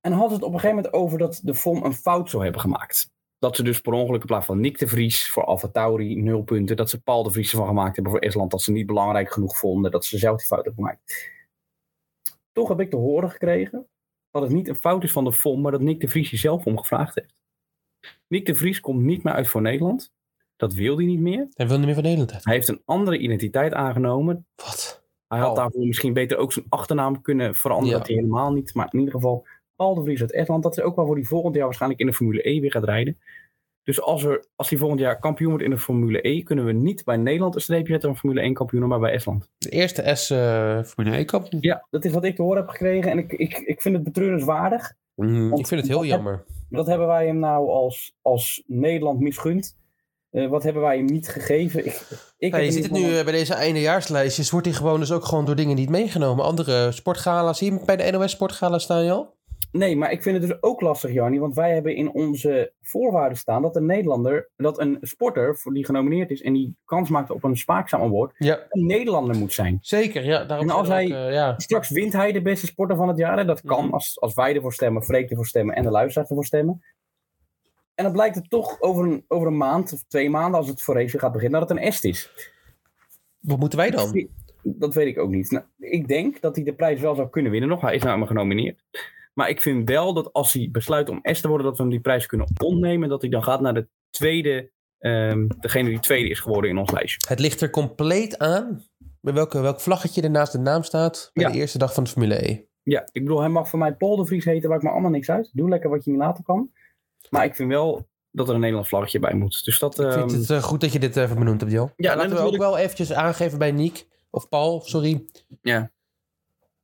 En 0.00 0.10
dan 0.10 0.20
had 0.20 0.30
het 0.30 0.42
op 0.42 0.52
een 0.52 0.60
gegeven 0.60 0.76
moment 0.76 0.94
over 0.94 1.18
dat 1.18 1.40
de 1.42 1.54
FOM 1.54 1.84
een 1.84 1.94
fout 1.94 2.30
zou 2.30 2.42
hebben 2.42 2.60
gemaakt. 2.60 3.10
Dat 3.38 3.56
ze 3.56 3.62
dus 3.62 3.80
per 3.80 3.92
ongeluk 3.92 4.20
in 4.20 4.26
plaats 4.26 4.46
van 4.46 4.60
Nick 4.60 4.78
de 4.78 4.86
Vries 4.88 5.30
voor 5.30 5.44
Alfa 5.44 5.68
Tauri 5.68 6.22
nul 6.22 6.42
punten, 6.42 6.76
dat 6.76 6.90
ze 6.90 7.02
Paul 7.02 7.22
de 7.22 7.30
Vries 7.30 7.50
ervan 7.50 7.66
gemaakt 7.66 7.94
hebben 7.94 8.12
voor 8.12 8.20
Estland, 8.20 8.50
dat 8.50 8.62
ze 8.62 8.72
niet 8.72 8.86
belangrijk 8.86 9.32
genoeg 9.32 9.58
vonden, 9.58 9.90
dat 9.90 10.04
ze 10.04 10.18
zelf 10.18 10.36
die 10.38 10.46
fout 10.46 10.64
hebben 10.64 10.84
gemaakt. 10.84 11.30
Toch 12.52 12.68
heb 12.68 12.80
ik 12.80 12.90
te 12.90 12.96
horen 12.96 13.30
gekregen 13.30 13.86
dat 14.30 14.42
het 14.42 14.52
niet 14.52 14.68
een 14.68 14.74
fout 14.76 15.04
is 15.04 15.12
van 15.12 15.24
de 15.24 15.32
FOM, 15.32 15.60
maar 15.60 15.72
dat 15.72 15.80
Nick 15.80 16.00
de 16.00 16.08
Vries 16.08 16.30
hier 16.30 16.40
zelf 16.40 16.66
om 16.66 16.78
gevraagd 16.78 17.14
heeft. 17.14 17.34
Nick 18.28 18.46
de 18.46 18.54
Vries 18.54 18.80
komt 18.80 19.02
niet 19.02 19.22
meer 19.22 19.32
uit 19.34 19.48
voor 19.48 19.62
Nederland. 19.62 20.12
Dat 20.56 20.72
wil 20.72 20.96
hij 20.96 21.06
niet 21.06 21.20
meer. 21.20 21.46
Hij 21.50 21.66
wil 21.68 21.76
niet 21.76 21.86
meer 21.86 21.94
van 21.94 22.02
Nederland 22.02 22.32
uit. 22.32 22.44
Hij 22.44 22.54
heeft 22.54 22.68
een 22.68 22.82
andere 22.84 23.18
identiteit 23.18 23.72
aangenomen. 23.72 24.46
Wat? 24.56 25.02
Hij 25.28 25.38
had 25.38 25.50
Oh. 25.50 25.56
daarvoor 25.56 25.86
misschien 25.86 26.12
beter 26.12 26.36
ook 26.36 26.52
zijn 26.52 26.66
achternaam 26.68 27.22
kunnen 27.22 27.54
veranderen. 27.54 27.92
Ja. 27.92 27.98
Dat 27.98 28.06
hij 28.06 28.16
helemaal 28.16 28.52
niet. 28.52 28.74
Maar 28.74 28.88
in 28.92 28.98
ieder 28.98 29.14
geval, 29.14 29.46
Vries 29.78 30.20
uit 30.20 30.32
Estland. 30.32 30.62
Dat 30.62 30.78
is 30.78 30.84
ook 30.84 30.96
waarvoor 30.96 31.14
hij 31.14 31.24
volgend 31.24 31.54
jaar 31.54 31.64
waarschijnlijk 31.64 32.00
in 32.00 32.06
de 32.06 32.14
Formule 32.14 32.48
E 32.48 32.60
weer 32.60 32.70
gaat 32.70 32.84
rijden. 32.84 33.18
Dus 33.88 34.00
als, 34.00 34.24
er, 34.24 34.44
als 34.56 34.70
hij 34.70 34.78
volgend 34.78 35.00
jaar 35.00 35.18
kampioen 35.18 35.48
wordt 35.48 35.64
in 35.64 35.70
de 35.70 35.78
Formule 35.78 36.28
E, 36.28 36.42
kunnen 36.42 36.64
we 36.64 36.72
niet 36.72 37.04
bij 37.04 37.16
Nederland 37.16 37.54
een 37.54 37.60
streepje 37.60 37.92
zetten 37.92 38.08
van 38.08 38.18
Formule 38.18 38.40
1 38.40 38.54
kampioen, 38.54 38.88
maar 38.88 38.98
bij 38.98 39.12
Estland. 39.12 39.50
De 39.58 39.68
eerste 39.68 40.14
S 40.14 40.30
uh, 40.30 40.82
Formule 40.82 41.16
1 41.16 41.26
kampioen. 41.26 41.60
Ja, 41.62 41.86
dat 41.90 42.04
is 42.04 42.12
wat 42.12 42.24
ik 42.24 42.36
te 42.36 42.42
horen 42.42 42.56
heb 42.56 42.68
gekregen. 42.68 43.10
En 43.10 43.18
ik, 43.18 43.32
ik, 43.32 43.58
ik 43.58 43.82
vind 43.82 43.94
het 43.94 44.04
betreurenswaardig. 44.04 44.94
Mm, 45.14 45.54
ik 45.56 45.66
vind 45.66 45.80
het 45.80 45.90
heel 45.90 46.04
jammer. 46.04 46.44
Wat 46.68 46.86
hebben 46.86 47.06
wij 47.06 47.26
hem 47.26 47.38
nou 47.38 47.68
als, 47.68 48.14
als 48.22 48.62
Nederland 48.66 49.20
misgund? 49.20 49.76
Eh, 50.30 50.48
wat 50.48 50.62
hebben 50.62 50.82
wij 50.82 50.96
hem 50.96 51.04
niet 51.04 51.28
gegeven? 51.28 51.86
Ik, 51.86 52.06
ik 52.38 52.56
je 52.56 52.72
ziet 52.72 52.82
het 52.82 52.92
nu 52.92 53.18
eh, 53.18 53.24
bij 53.24 53.32
deze 53.32 53.54
eindejaarslijstjes. 53.54 54.50
Wordt 54.50 54.66
hij 54.66 54.74
gewoon 54.74 55.00
dus 55.00 55.12
ook 55.12 55.24
gewoon 55.24 55.44
door 55.44 55.56
dingen 55.56 55.76
niet 55.76 55.90
meegenomen. 55.90 56.44
Andere 56.44 56.92
sportgala's. 56.92 57.58
Zie 57.58 57.70
je 57.70 57.76
hem 57.76 57.86
bij 57.86 57.96
de 57.96 58.10
NOS 58.10 58.30
sportgala 58.30 58.78
staan, 58.78 59.04
Jan? 59.04 59.36
Nee, 59.72 59.96
maar 59.96 60.12
ik 60.12 60.22
vind 60.22 60.38
het 60.38 60.48
dus 60.48 60.62
ook 60.62 60.80
lastig, 60.80 61.12
Jarni. 61.12 61.38
Want 61.38 61.54
wij 61.54 61.74
hebben 61.74 61.94
in 61.96 62.10
onze 62.10 62.72
voorwaarden 62.82 63.38
staan 63.38 63.62
dat 63.62 63.76
een 63.76 63.86
Nederlander, 63.86 64.48
dat 64.56 64.78
een 64.78 64.98
sporter 65.00 65.56
voor 65.58 65.72
die 65.74 65.84
genomineerd 65.84 66.30
is 66.30 66.42
en 66.42 66.52
die 66.52 66.76
kans 66.84 67.08
maakt 67.10 67.30
op 67.30 67.44
een 67.44 67.56
spaakzaam 67.56 68.00
award, 68.02 68.34
Ja, 68.38 68.66
een 68.70 68.86
Nederlander 68.86 69.36
moet 69.36 69.52
zijn. 69.52 69.78
zeker. 69.80 70.24
Ja, 70.24 70.48
En 70.48 70.70
als 70.70 70.88
hij- 70.88 71.04
ook, 71.04 71.10
eh, 71.10 71.32
ja. 71.32 71.54
Straks 71.58 71.88
wint 71.90 72.12
hij 72.12 72.32
de 72.32 72.42
beste 72.42 72.66
sporter 72.66 72.96
van 72.96 73.08
het 73.08 73.16
jaar. 73.18 73.38
En 73.38 73.46
dat 73.46 73.62
kan 73.62 73.84
Mhm. 73.84 73.92
als, 73.94 74.20
als 74.20 74.34
wij 74.34 74.54
ervoor 74.54 74.72
stemmen, 74.72 75.02
Freek 75.04 75.30
ervoor 75.30 75.46
stemmen 75.46 75.74
en 75.74 75.82
de 75.82 75.90
luisteraars 75.90 76.28
ervoor 76.28 76.44
stemmen. 76.44 76.82
En 77.94 78.04
dan 78.04 78.12
blijkt 78.12 78.34
het 78.34 78.50
toch 78.50 78.80
over 78.80 79.04
een, 79.04 79.24
over 79.28 79.46
een 79.46 79.56
maand 79.56 79.92
of 79.92 80.02
twee 80.02 80.30
maanden, 80.30 80.58
als 80.60 80.68
het 80.68 80.82
voor 80.82 80.94
race 80.94 81.18
gaat 81.18 81.32
beginnen, 81.32 81.60
dat 81.60 81.68
het 81.68 81.78
een 81.78 81.84
est 81.84 82.04
is. 82.04 82.32
Wat 83.38 83.58
moeten 83.58 83.78
wij 83.78 83.90
dan? 83.90 84.28
Dat 84.62 84.94
weet 84.94 85.06
ik 85.06 85.18
ook 85.18 85.30
niet. 85.30 85.50
Nou, 85.50 85.64
ik 85.78 86.08
denk 86.08 86.40
dat 86.40 86.56
hij 86.56 86.64
de 86.64 86.74
prijs 86.74 87.00
wel 87.00 87.14
zou 87.14 87.28
kunnen 87.28 87.50
winnen 87.50 87.68
nog. 87.70 87.80
Hij 87.80 87.94
is 87.94 88.02
namelijk 88.02 88.30
genomineerd. 88.30 88.82
Maar 89.38 89.48
ik 89.48 89.62
vind 89.62 89.88
wel 89.88 90.12
dat 90.12 90.32
als 90.32 90.52
hij 90.52 90.68
besluit 90.72 91.08
om 91.08 91.18
S 91.22 91.40
te 91.40 91.48
worden, 91.48 91.66
dat 91.66 91.76
we 91.76 91.82
hem 91.82 91.92
die 91.92 92.00
prijs 92.00 92.26
kunnen 92.26 92.46
ontnemen. 92.64 93.02
En 93.02 93.08
dat 93.08 93.20
hij 93.20 93.30
dan 93.30 93.42
gaat 93.42 93.60
naar 93.60 93.74
de 93.74 93.88
tweede, 94.10 94.70
ehm, 94.98 95.46
degene 95.60 95.88
die 95.88 96.00
tweede 96.00 96.28
is 96.28 96.40
geworden 96.40 96.70
in 96.70 96.78
ons 96.78 96.90
lijstje. 96.90 97.28
Het 97.28 97.38
ligt 97.38 97.60
er 97.60 97.70
compleet 97.70 98.38
aan 98.38 98.84
bij 99.20 99.34
welke, 99.34 99.60
welk 99.60 99.80
vlaggetje 99.80 100.22
er 100.22 100.30
naast 100.30 100.52
de 100.52 100.58
naam 100.58 100.82
staat 100.82 101.30
bij 101.32 101.44
Ja. 101.44 101.50
de 101.50 101.58
eerste 101.58 101.78
dag 101.78 101.94
van 101.94 102.04
de 102.04 102.10
Formule 102.10 102.50
E. 102.50 102.60
Ja, 102.82 103.08
ik 103.12 103.22
bedoel, 103.22 103.40
hij 103.40 103.48
mag 103.48 103.68
voor 103.68 103.78
mij 103.78 103.94
Paul 103.94 104.16
de 104.16 104.26
Vries 104.26 104.44
heten, 104.44 104.68
maakt 104.70 104.82
me 104.82 104.90
allemaal 104.90 105.10
niks 105.10 105.30
uit. 105.30 105.50
Doe 105.52 105.68
lekker 105.68 105.90
wat 105.90 106.04
je 106.04 106.10
niet 106.10 106.20
laten 106.20 106.44
kan. 106.44 106.70
Maar 107.30 107.44
ik 107.44 107.54
vind 107.54 107.68
wel 107.68 108.08
dat 108.30 108.48
er 108.48 108.54
een 108.54 108.60
Nederlands 108.60 108.88
vlaggetje 108.88 109.18
bij 109.18 109.34
moet. 109.34 109.64
Dus 109.64 109.78
dat. 109.78 109.98
Ik 109.98 110.12
vind 110.12 110.30
ehm, 110.32 110.40
het 110.40 110.50
eh, 110.50 110.62
goed 110.62 110.80
dat 110.80 110.92
je 110.92 110.98
dit 110.98 111.16
even 111.16 111.38
benoemd 111.38 111.60
hebt, 111.60 111.72
Jan. 111.72 111.92
Ja, 111.96 112.16
laten 112.16 112.30
en 112.30 112.36
we 112.36 112.42
ook 112.42 112.56
wel 112.56 112.78
eventjes 112.78 113.12
aangeven 113.12 113.58
bij 113.58 113.72
Niek, 113.72 114.06
of 114.30 114.48
Paul, 114.48 114.80
sorry. 114.80 115.24
Ja. 115.62 115.90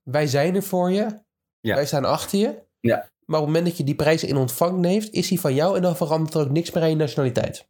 Wij 0.02 0.26
zijn 0.26 0.54
er 0.54 0.62
voor 0.62 0.90
je. 0.90 1.22
Ja. 1.64 1.74
Wij 1.74 1.86
staan 1.86 2.04
achter 2.04 2.38
je. 2.38 2.62
Ja. 2.80 2.96
Maar 3.24 3.40
op 3.40 3.46
het 3.46 3.54
moment 3.54 3.64
dat 3.64 3.76
je 3.76 3.84
die 3.84 3.94
prijs 3.94 4.24
in 4.24 4.36
ontvangst 4.36 4.80
neemt, 4.80 5.10
is 5.10 5.28
die 5.28 5.40
van 5.40 5.54
jou 5.54 5.76
en 5.76 5.82
dan 5.82 5.96
verandert 5.96 6.34
er 6.34 6.40
ook 6.40 6.50
niks 6.50 6.72
meer 6.72 6.82
aan 6.82 6.90
je 6.90 6.96
nationaliteit. 6.96 7.68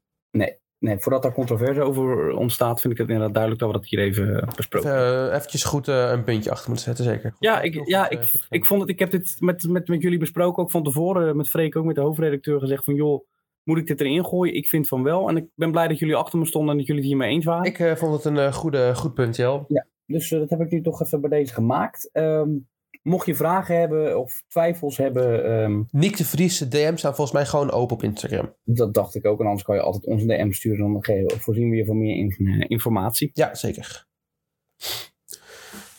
Nee, 0.79 0.99
voordat 0.99 1.23
daar 1.23 1.33
controverse 1.33 1.81
over 1.81 2.31
ontstaat, 2.31 2.81
vind 2.81 2.93
ik 2.93 2.99
het 2.99 3.09
inderdaad 3.09 3.35
duidelijk 3.35 3.63
dat 3.63 3.73
we 3.73 3.79
dat 3.79 3.89
hier 3.89 4.01
even 4.01 4.41
eh, 4.41 4.55
besproken 4.57 4.91
Even 4.91 5.29
uh, 5.29 5.35
eventjes 5.35 5.65
goed 5.65 5.89
uh, 5.89 6.11
een 6.11 6.25
puntje 6.25 6.51
achter 6.51 6.69
moeten 6.69 6.87
zetten, 6.87 7.05
zeker. 7.05 7.31
Goed, 7.31 7.41
Ja, 7.41 7.61
ik, 7.61 7.87
ja 7.87 8.05
goed, 8.05 8.13
ik, 8.13 8.25
goed 8.25 8.47
ik 8.49 8.67
vond 8.67 8.81
het, 8.81 8.91
ik 8.91 8.99
heb 8.99 9.11
dit 9.11 9.37
met, 9.39 9.69
met, 9.69 9.89
met 9.89 10.03
jullie 10.03 10.19
besproken, 10.19 10.63
ook 10.63 10.71
van 10.71 10.83
tevoren, 10.83 11.37
met 11.37 11.49
Freek, 11.49 11.77
ook 11.77 11.85
met 11.85 11.95
de 11.95 12.01
hoofdredacteur, 12.01 12.61
gezegd 12.61 12.85
van 12.85 12.95
joh, 12.95 13.27
moet 13.63 13.79
ik 13.79 13.87
dit 13.87 14.01
erin 14.01 14.25
gooien? 14.25 14.55
Ik 14.55 14.69
vind 14.69 14.89
van 14.89 15.03
wel. 15.03 15.29
En 15.29 15.37
ik 15.37 15.47
ben 15.55 15.71
blij 15.71 15.89
dat 15.89 15.99
jullie 15.99 16.17
achter 16.17 16.39
me 16.39 16.47
stonden 16.47 16.71
en 16.71 16.77
dat 16.77 16.87
jullie 16.87 17.03
het 17.03 17.11
hiermee 17.11 17.31
eens 17.31 17.45
waren. 17.45 17.65
Ik 17.65 17.79
uh, 17.79 17.95
vond 17.95 18.13
het 18.13 18.25
een 18.25 18.53
goede, 18.53 18.95
goed 18.95 19.15
punt, 19.15 19.37
Jel. 19.37 19.67
Dus 20.07 20.31
uh, 20.31 20.39
dat 20.39 20.51
heb 20.51 20.61
ik 20.61 20.71
nu 20.71 20.83
toch 20.83 21.03
even 21.03 21.21
bij 21.21 21.31
deze 21.31 21.55
gemaakt. 21.55 22.11
Um, 22.13 22.69
mocht 23.05 23.27
je 23.27 23.35
vragen 23.35 23.79
hebben 23.79 24.19
of 24.21 24.43
twijfels 24.49 24.97
hebben. 24.97 25.53
Um, 25.53 25.88
Nick 25.90 26.17
de 26.17 26.25
Vries, 26.25 26.59
DM 26.59 26.97
staan 26.97 27.14
volgens 27.14 27.37
mij 27.37 27.47
gewoon 27.47 27.71
open 27.71 27.97
op 27.97 28.03
Instagram. 28.03 28.55
Dat 28.64 28.95
dacht 28.95 29.14
ik 29.14 29.25
ook. 29.25 29.40
En 29.40 29.47
anders 29.47 29.64
kan 29.64 29.75
je 29.75 29.83
altijd 29.83 30.07
onze 30.07 30.27
DM 30.27 30.53
sturen. 30.53 31.03
Dan 31.03 31.40
voorzien 31.40 31.71
we 31.71 31.77
je 31.77 31.85
van 31.85 31.99
meer 31.99 32.17
in, 32.17 32.35
uh, 32.38 32.64
informatie. 32.69 33.31
Ja, 33.33 33.55
zeker. 33.55 34.07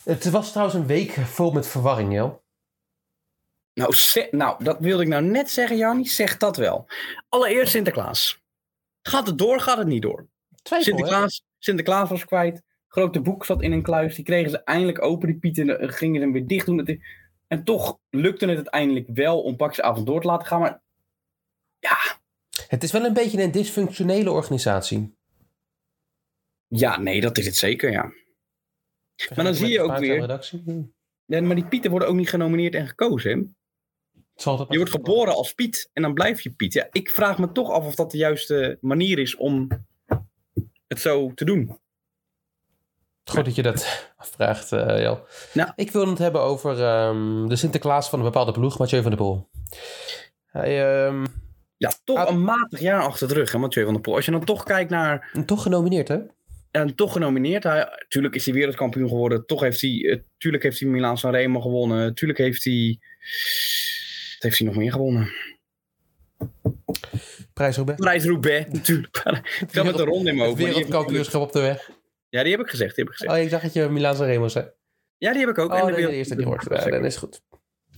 Het 0.04 0.30
was 0.30 0.50
trouwens 0.50 0.78
een 0.78 0.86
week 0.86 1.10
vol 1.10 1.50
met 1.50 1.66
verwarring, 1.66 2.12
Jel. 2.12 2.44
Nou, 3.74 3.94
nou, 4.30 4.64
dat 4.64 4.78
wilde 4.78 5.02
ik 5.02 5.08
nou 5.08 5.22
net 5.22 5.50
zeggen, 5.50 5.76
Jannie. 5.76 6.08
Zeg 6.08 6.36
dat 6.36 6.56
wel. 6.56 6.86
Allereerst 7.28 7.72
Sinterklaas. 7.72 8.44
Gaat 9.02 9.26
het 9.26 9.38
door, 9.38 9.60
gaat 9.60 9.78
het 9.78 9.86
niet 9.86 10.02
door? 10.02 10.28
Twijfel, 10.62 10.96
Sinterklaas, 10.96 11.44
Sinterklaas 11.58 12.08
was 12.08 12.24
kwijt. 12.24 12.62
Grote 12.96 13.20
boek 13.20 13.44
zat 13.44 13.62
in 13.62 13.72
een 13.72 13.82
kluis. 13.82 14.14
Die 14.14 14.24
kregen 14.24 14.50
ze 14.50 14.58
eindelijk 14.64 15.02
open. 15.02 15.28
Die 15.28 15.38
pieten 15.38 15.92
gingen 15.92 16.20
hem 16.20 16.32
weer 16.32 16.46
dicht 16.46 16.66
doen. 16.66 17.00
En 17.46 17.64
toch 17.64 17.98
lukte 18.10 18.46
het 18.46 18.56
uiteindelijk 18.56 19.08
wel 19.14 19.42
om 19.42 19.56
pakjesavond 19.56 20.06
door 20.06 20.20
te 20.20 20.26
laten 20.26 20.46
gaan. 20.46 20.60
Maar 20.60 20.82
ja. 21.78 21.96
Het 22.68 22.82
is 22.82 22.92
wel 22.92 23.04
een 23.04 23.12
beetje 23.12 23.42
een 23.42 23.50
dysfunctionele 23.50 24.30
organisatie. 24.30 25.16
Ja, 26.68 26.98
nee, 26.98 27.20
dat 27.20 27.38
is 27.38 27.46
het 27.46 27.56
zeker, 27.56 27.90
ja. 27.90 28.12
Maar 29.34 29.44
dan 29.44 29.54
zie 29.54 29.68
je 29.68 29.80
ook 29.80 29.98
weer... 29.98 30.50
Ja, 31.24 31.40
maar 31.40 31.56
die 31.56 31.66
Pieten 31.66 31.90
worden 31.90 32.08
ook 32.08 32.16
niet 32.16 32.28
genomineerd 32.28 32.74
en 32.74 32.88
gekozen, 32.88 33.30
hè? 33.30 33.36
Je 34.68 34.76
wordt 34.76 34.90
geboren 34.90 35.34
als 35.34 35.52
Piet 35.52 35.90
en 35.92 36.02
dan 36.02 36.14
blijf 36.14 36.40
je 36.40 36.50
Piet. 36.50 36.72
Ja, 36.72 36.88
ik 36.90 37.10
vraag 37.10 37.38
me 37.38 37.52
toch 37.52 37.70
af 37.70 37.86
of 37.86 37.94
dat 37.94 38.10
de 38.10 38.18
juiste 38.18 38.78
manier 38.80 39.18
is 39.18 39.36
om 39.36 39.68
het 40.86 41.00
zo 41.00 41.34
te 41.34 41.44
doen. 41.44 41.84
Goed 43.30 43.44
dat 43.44 43.54
je 43.54 43.62
dat 43.62 43.86
afvraagt, 44.16 44.72
uh, 44.72 44.98
Jel. 45.00 45.26
Nou. 45.52 45.70
Ik 45.76 45.90
wil 45.90 46.08
het 46.08 46.18
hebben 46.18 46.40
over 46.40 47.06
um, 47.08 47.48
de 47.48 47.56
Sinterklaas 47.56 48.08
van 48.08 48.18
een 48.18 48.24
bepaalde 48.24 48.52
ploeg, 48.52 48.78
Mathieu 48.78 49.02
van 49.02 49.10
der 49.10 49.20
Poel. 49.20 49.48
Hij, 50.46 51.04
um, 51.06 51.26
ja, 51.76 51.92
toch 52.04 52.18
had... 52.18 52.28
een 52.28 52.42
matig 52.42 52.80
jaar 52.80 53.02
achter 53.02 53.28
de 53.28 53.34
rug, 53.34 53.52
hè, 53.52 53.58
Mathieu 53.58 53.84
van 53.84 53.92
der 53.92 54.02
Poel. 54.02 54.14
Als 54.14 54.24
je 54.24 54.30
dan 54.30 54.44
toch 54.44 54.62
kijkt 54.62 54.90
naar... 54.90 55.30
En 55.32 55.44
toch 55.44 55.62
genomineerd, 55.62 56.08
hè? 56.08 56.18
En 56.70 56.94
toch 56.94 57.12
genomineerd. 57.12 57.62
Hij, 57.62 57.88
tuurlijk 58.08 58.34
is 58.34 58.44
hij 58.44 58.54
wereldkampioen 58.54 59.08
geworden. 59.08 59.46
Toch 59.46 59.60
heeft 59.60 59.80
hij... 59.80 59.90
Uh, 59.90 60.16
tuurlijk 60.38 60.62
heeft 60.62 60.80
hij 60.80 60.88
Milaan 60.88 61.18
San 61.18 61.30
Remo 61.30 61.60
gewonnen. 61.60 62.14
Tuurlijk 62.14 62.38
heeft 62.38 62.64
hij... 62.64 62.98
Wat 64.32 64.42
heeft 64.42 64.58
hij 64.58 64.66
nog 64.66 64.76
meer 64.76 64.92
gewonnen? 64.92 65.32
Prijs 67.52 67.76
Roubaix. 67.76 68.00
Prijs 68.00 68.24
Roubaix, 68.24 68.72
natuurlijk. 68.72 69.22
Ik 69.60 69.68
kan 69.72 69.86
met 69.86 69.96
de 69.96 70.04
ronde 70.04 70.30
in 70.30 70.36
mijn. 70.36 70.54
Wereldkampioenschap 70.54 71.42
op 71.42 71.52
de 71.52 71.60
weg. 71.60 71.90
Ja, 72.36 72.42
die 72.42 72.52
heb 72.52 72.60
ik 72.60 72.70
gezegd. 72.70 72.94
Die 72.94 73.04
heb 73.04 73.12
ik 73.12 73.18
gezegd. 73.18 73.38
Oh, 73.38 73.44
ik 73.44 73.50
zag 73.50 73.62
dat 73.62 73.72
je 73.72 73.88
Milaan 73.88 74.16
San 74.16 74.26
Remo 74.26 74.48
zei. 74.48 74.70
Ja, 75.16 75.30
die 75.32 75.40
heb 75.40 75.50
ik 75.50 75.58
ook. 75.58 75.72
Oh, 75.72 75.78
en 75.78 75.86
de, 75.86 75.92
de 75.94 76.12
eerste 76.12 76.36
die 76.36 76.46
hoort. 76.46 76.66
Ja, 76.70 76.90
dat 76.90 77.04
is 77.04 77.16
goed. 77.16 77.42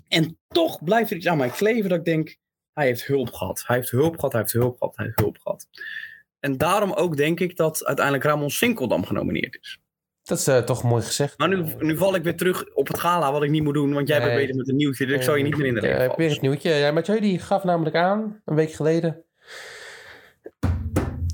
En 0.08 0.38
toch 0.48 0.84
blijft 0.84 1.10
er 1.10 1.16
iets 1.16 1.26
aan 1.26 1.38
mijn 1.38 1.50
kleven 1.50 1.88
dat 1.88 1.98
ik 1.98 2.04
denk... 2.04 2.36
Hij 2.72 2.86
heeft 2.86 3.06
hulp 3.06 3.32
gehad. 3.32 3.64
Hij 3.66 3.76
heeft 3.76 3.90
hulp 3.90 4.14
gehad, 4.14 4.32
hij 4.32 4.40
heeft 4.40 4.52
hulp 4.52 4.78
gehad, 4.78 4.96
hij 4.96 5.04
heeft 5.04 5.18
hulp 5.18 5.38
gehad. 5.38 5.66
En 6.40 6.56
daarom 6.56 6.92
ook 6.92 7.16
denk 7.16 7.40
ik 7.40 7.56
dat 7.56 7.84
uiteindelijk 7.84 8.24
Ramon 8.24 8.50
Sinkeldam 8.50 9.06
genomineerd 9.06 9.58
is. 9.60 9.80
Dat 10.22 10.38
is 10.38 10.48
uh, 10.48 10.58
toch 10.58 10.82
mooi 10.82 11.02
gezegd. 11.02 11.38
Maar 11.38 11.48
nu, 11.48 11.64
nu 11.78 11.96
val 11.96 12.14
ik 12.14 12.22
weer 12.22 12.36
terug 12.36 12.74
op 12.74 12.88
het 12.88 12.98
gala, 12.98 13.32
wat 13.32 13.42
ik 13.42 13.50
niet 13.50 13.62
moet 13.62 13.74
doen, 13.74 13.92
want 13.92 14.08
jij 14.08 14.18
nee. 14.18 14.26
bent 14.26 14.40
bezig 14.40 14.56
met 14.56 14.68
een 14.68 14.76
nieuwtje, 14.76 15.06
dus 15.06 15.16
ik 15.16 15.22
zal 15.22 15.34
je 15.34 15.44
niet 15.44 15.56
meer 15.56 15.66
in 15.66 15.74
de 15.74 15.80
reden 15.80 16.02
ja, 16.02 16.14
Weer 16.16 16.30
het 16.30 16.40
nieuwtje. 16.40 16.70
Ja, 16.70 16.92
Mathieu 16.92 17.20
die 17.20 17.38
gaf 17.38 17.64
namelijk 17.64 17.96
aan, 17.96 18.42
een 18.44 18.54
week 18.54 18.72
geleden. 18.72 19.24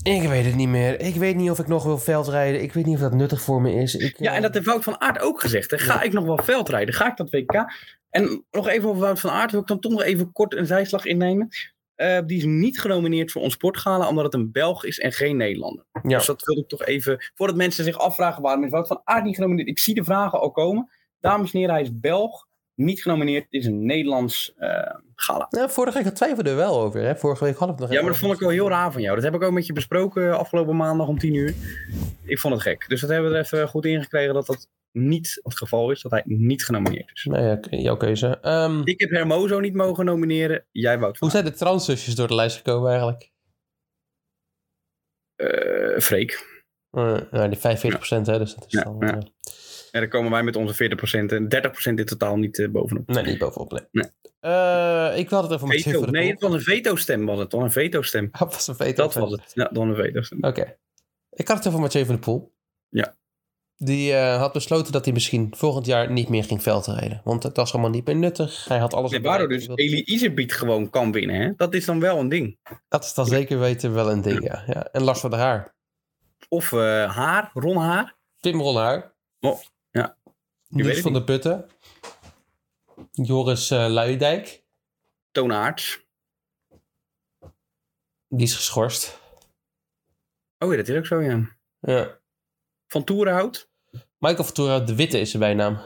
Ik 0.04 0.28
weet 0.28 0.44
het 0.44 0.54
niet 0.54 0.68
meer. 0.68 1.00
Ik 1.00 1.14
weet 1.14 1.36
niet 1.36 1.50
of 1.50 1.58
ik 1.58 1.66
nog 1.66 1.84
wil 1.84 1.98
veldrijden. 1.98 2.62
Ik 2.62 2.72
weet 2.72 2.86
niet 2.86 2.94
of 2.94 3.00
dat 3.00 3.14
nuttig 3.14 3.40
voor 3.40 3.60
me 3.60 3.72
is. 3.72 3.94
Ik, 3.94 4.18
ja, 4.18 4.34
en 4.34 4.42
dat 4.42 4.54
heeft 4.54 4.66
Wout 4.66 4.84
van 4.84 5.00
Aert 5.00 5.20
ook 5.20 5.40
gezegd. 5.40 5.70
Hè. 5.70 5.78
Ga 5.78 5.94
ja. 5.94 6.02
ik 6.02 6.12
nog 6.12 6.24
wel 6.24 6.38
veldrijden? 6.38 6.94
Ga 6.94 7.10
ik 7.10 7.16
dat 7.16 7.30
WK? 7.30 7.64
En 8.10 8.44
nog 8.50 8.68
even 8.68 8.88
over 8.88 9.00
Wout 9.00 9.20
van 9.20 9.30
Aert. 9.30 9.50
Wil 9.50 9.60
ik 9.60 9.66
dan 9.66 9.80
toch 9.80 9.92
nog 9.92 10.02
even 10.02 10.32
kort 10.32 10.54
een 10.54 10.66
zijslag 10.66 11.04
innemen. 11.04 11.48
Eh, 11.94 12.18
die 12.26 12.36
is 12.36 12.44
niet 12.44 12.80
genomineerd 12.80 13.32
voor 13.32 13.42
ons 13.42 13.52
sportgala, 13.52 14.08
omdat 14.08 14.24
het 14.24 14.34
een 14.34 14.52
Belg 14.52 14.84
is 14.84 14.98
en 14.98 15.12
geen 15.12 15.36
Nederlander. 15.36 15.84
Ja. 15.92 16.16
Dus 16.16 16.26
dat 16.26 16.44
wil 16.44 16.58
ik 16.58 16.68
toch 16.68 16.84
even, 16.84 17.30
voordat 17.34 17.56
mensen 17.56 17.84
zich 17.84 17.98
afvragen 17.98 18.42
waarom 18.42 18.64
is 18.64 18.70
Wout 18.70 18.86
van 18.86 19.00
Aert 19.04 19.24
niet 19.24 19.34
genomineerd. 19.34 19.68
Ik 19.68 19.78
zie 19.78 19.94
de 19.94 20.04
vragen 20.04 20.40
al 20.40 20.50
komen. 20.50 20.90
Dames 21.20 21.52
en 21.52 21.58
heren, 21.58 21.74
hij 21.74 21.82
is 21.82 22.00
Belg, 22.00 22.46
niet 22.74 23.02
genomineerd. 23.02 23.46
Is 23.50 23.66
een 23.66 23.86
Nederlands 23.86 24.54
eh, 24.56 24.94
gala. 25.14 25.46
Nou, 25.50 25.70
vorige 25.70 26.02
week 26.02 26.14
twijfelde 26.14 26.50
er 26.50 26.56
wel 26.56 26.80
over. 26.80 27.00
Hè? 27.00 27.16
Vorige 27.16 27.44
week 27.44 27.56
hadden 27.56 27.76
we 27.76 27.82
het 27.82 27.90
nog 27.90 27.98
Ja, 27.98 28.04
maar 28.04 28.12
dat 28.12 28.20
vond 28.20 28.34
ik 28.34 28.40
wel 28.40 28.50
heel 28.50 28.68
raar 28.68 28.92
van 28.92 29.02
jou. 29.02 29.14
Dat 29.14 29.24
heb 29.24 29.34
ik 29.34 29.42
ook 29.42 29.52
met 29.52 29.66
je 29.66 29.72
besproken 29.72 30.30
eh, 30.30 30.38
afgelopen 30.38 30.76
maandag 30.76 31.06
om 31.08 31.18
10 31.18 31.34
uur. 31.34 31.54
Ik 32.24 32.38
vond 32.38 32.54
het 32.54 32.62
gek. 32.62 32.88
Dus 32.88 33.00
dat 33.00 33.10
hebben 33.10 33.30
we 33.30 33.36
er 33.36 33.44
even 33.44 33.68
goed 33.68 33.84
ingekregen 33.84 34.34
dat 34.34 34.46
dat 34.46 34.68
niet 34.92 35.40
het 35.42 35.56
geval 35.56 35.90
is. 35.90 36.02
Dat 36.02 36.10
hij 36.10 36.22
niet 36.24 36.64
genomineerd 36.64 37.10
is. 37.14 37.24
Nou 37.24 37.42
ja, 37.44 37.58
jouw 37.78 37.96
keuze. 37.96 38.38
Ehm, 38.40 38.80
Ik 38.84 39.00
heb 39.00 39.10
Hermoso 39.10 39.60
niet 39.60 39.74
mogen 39.74 40.04
nomineren. 40.04 40.64
Jij 40.70 40.98
Wout 40.98 41.18
van 41.18 41.28
hoe 41.28 41.36
zijn 41.36 41.52
de 41.52 41.58
transzusjes 41.58 42.14
door 42.14 42.28
de 42.28 42.34
lijst 42.34 42.56
gekomen 42.56 42.88
eigenlijk? 42.88 43.32
Eh, 45.36 45.98
Freek. 46.00 46.53
Eh, 46.94 47.16
nou, 47.30 47.48
die 47.48 47.58
45% 47.58 47.60
hè, 48.26 48.38
dus 48.38 48.54
dat 48.54 48.64
is 48.68 48.82
dan... 48.82 48.96
ja. 49.00 49.06
eh, 49.06 49.18
En 49.90 50.00
dan 50.00 50.08
komen 50.08 50.30
wij 50.30 50.42
met 50.42 50.56
onze 50.56 50.74
40% 50.74 51.32
en 51.32 51.48
30% 51.54 51.94
in 51.94 52.04
totaal 52.04 52.36
niet 52.36 52.58
eh, 52.58 52.68
bovenop. 52.68 53.08
nee, 53.08 53.24
niet 53.24 53.38
bovenop. 53.38 53.72
Nee. 53.72 53.82
Nee. 53.90 54.10
Ik 55.18 55.28
had 55.28 55.42
het 55.42 55.52
even 55.52 55.68
met 55.68 55.82
Veto. 55.82 55.98
van 55.98 56.12
de 56.12 56.18
Nee, 56.18 56.30
het 56.30 56.40
was 56.40 56.52
een 56.52 56.60
veto-stem 56.60 57.26
was 57.26 57.38
het. 57.38 57.50
Dan 57.50 57.62
een 57.62 57.72
veto-stem. 57.72 58.28
Was 58.38 58.66
een 58.68 58.76
veto. 58.76 59.02
Dat 59.02 59.14
was 59.14 59.30
het. 59.30 59.50
Ja, 59.54 59.68
dan 59.72 59.88
een 59.88 59.96
veto-stem. 59.96 60.38
Oké. 60.44 60.76
Ik 61.30 61.48
had 61.48 61.56
het 61.56 61.66
over 61.66 61.80
Mathieu 61.80 62.04
van 62.04 62.14
der 62.14 62.24
Poel. 62.24 62.52
Ja. 62.88 63.16
Die 63.76 64.14
had 64.14 64.52
besloten 64.52 64.92
dat 64.92 65.04
hij 65.04 65.14
misschien 65.14 65.52
volgend 65.56 65.86
jaar 65.86 66.10
niet 66.10 66.28
meer 66.28 66.44
ging 66.44 66.62
veldrijden. 66.62 67.20
Want 67.24 67.42
het 67.42 67.56
was 67.56 67.72
allemaal 67.72 67.90
niet 67.90 68.06
meer 68.06 68.16
nuttig. 68.16 68.64
Hij 68.68 68.78
had 68.78 68.94
alles... 68.94 69.10
Nee, 69.10 69.20
waardoor 69.20 69.48
dus 69.48 69.66
wilde- 69.66 69.82
Eli 69.82 70.02
Iserbiet 70.04 70.52
gewoon 70.52 70.90
kan 70.90 71.12
winnen. 71.12 71.36
Hè? 71.40 71.52
Dat 71.56 71.74
is 71.74 71.84
dan 71.84 72.00
wel 72.00 72.18
een 72.18 72.28
ding. 72.28 72.58
Dat 72.88 73.04
is 73.04 73.14
dan 73.14 73.26
zeker 73.26 73.58
weten 73.58 73.94
wel 73.94 74.10
een 74.10 74.22
ding, 74.22 74.42
ja. 74.44 74.64
ja. 74.66 74.88
En 74.92 75.02
Lars 75.02 75.20
van 75.20 75.30
der 75.30 75.38
Haar. 75.38 75.73
Of 76.48 76.72
eh, 76.72 77.16
Haar, 77.16 77.50
Ron 77.54 77.76
Haar. 77.76 78.16
Tim 78.40 78.60
Ronhaar. 78.60 79.14
Oh, 79.40 79.60
ja. 79.90 80.16
Niels 80.68 81.00
van 81.00 81.12
der 81.12 81.24
Putten. 81.24 81.70
Joris 83.12 83.70
eh 83.70 83.86
Luijendijk. 83.88 84.62
Toon 85.32 85.52
Aerts. 85.52 86.06
Die 88.28 88.42
is 88.46 88.54
geschorst. 88.54 89.20
Oh 90.58 90.70
ja, 90.70 90.76
dat 90.76 90.88
is 90.88 90.96
ook 90.96 91.06
zo, 91.06 91.20
ja. 91.20 91.56
Ja. 91.80 92.18
Van 92.86 93.04
Toerenhout. 93.04 93.70
Michael 94.18 94.44
Ventura 94.44 94.80
de 94.80 94.94
Witte 94.94 95.20
is 95.20 95.30
zijn 95.30 95.42
bijnaam. 95.42 95.78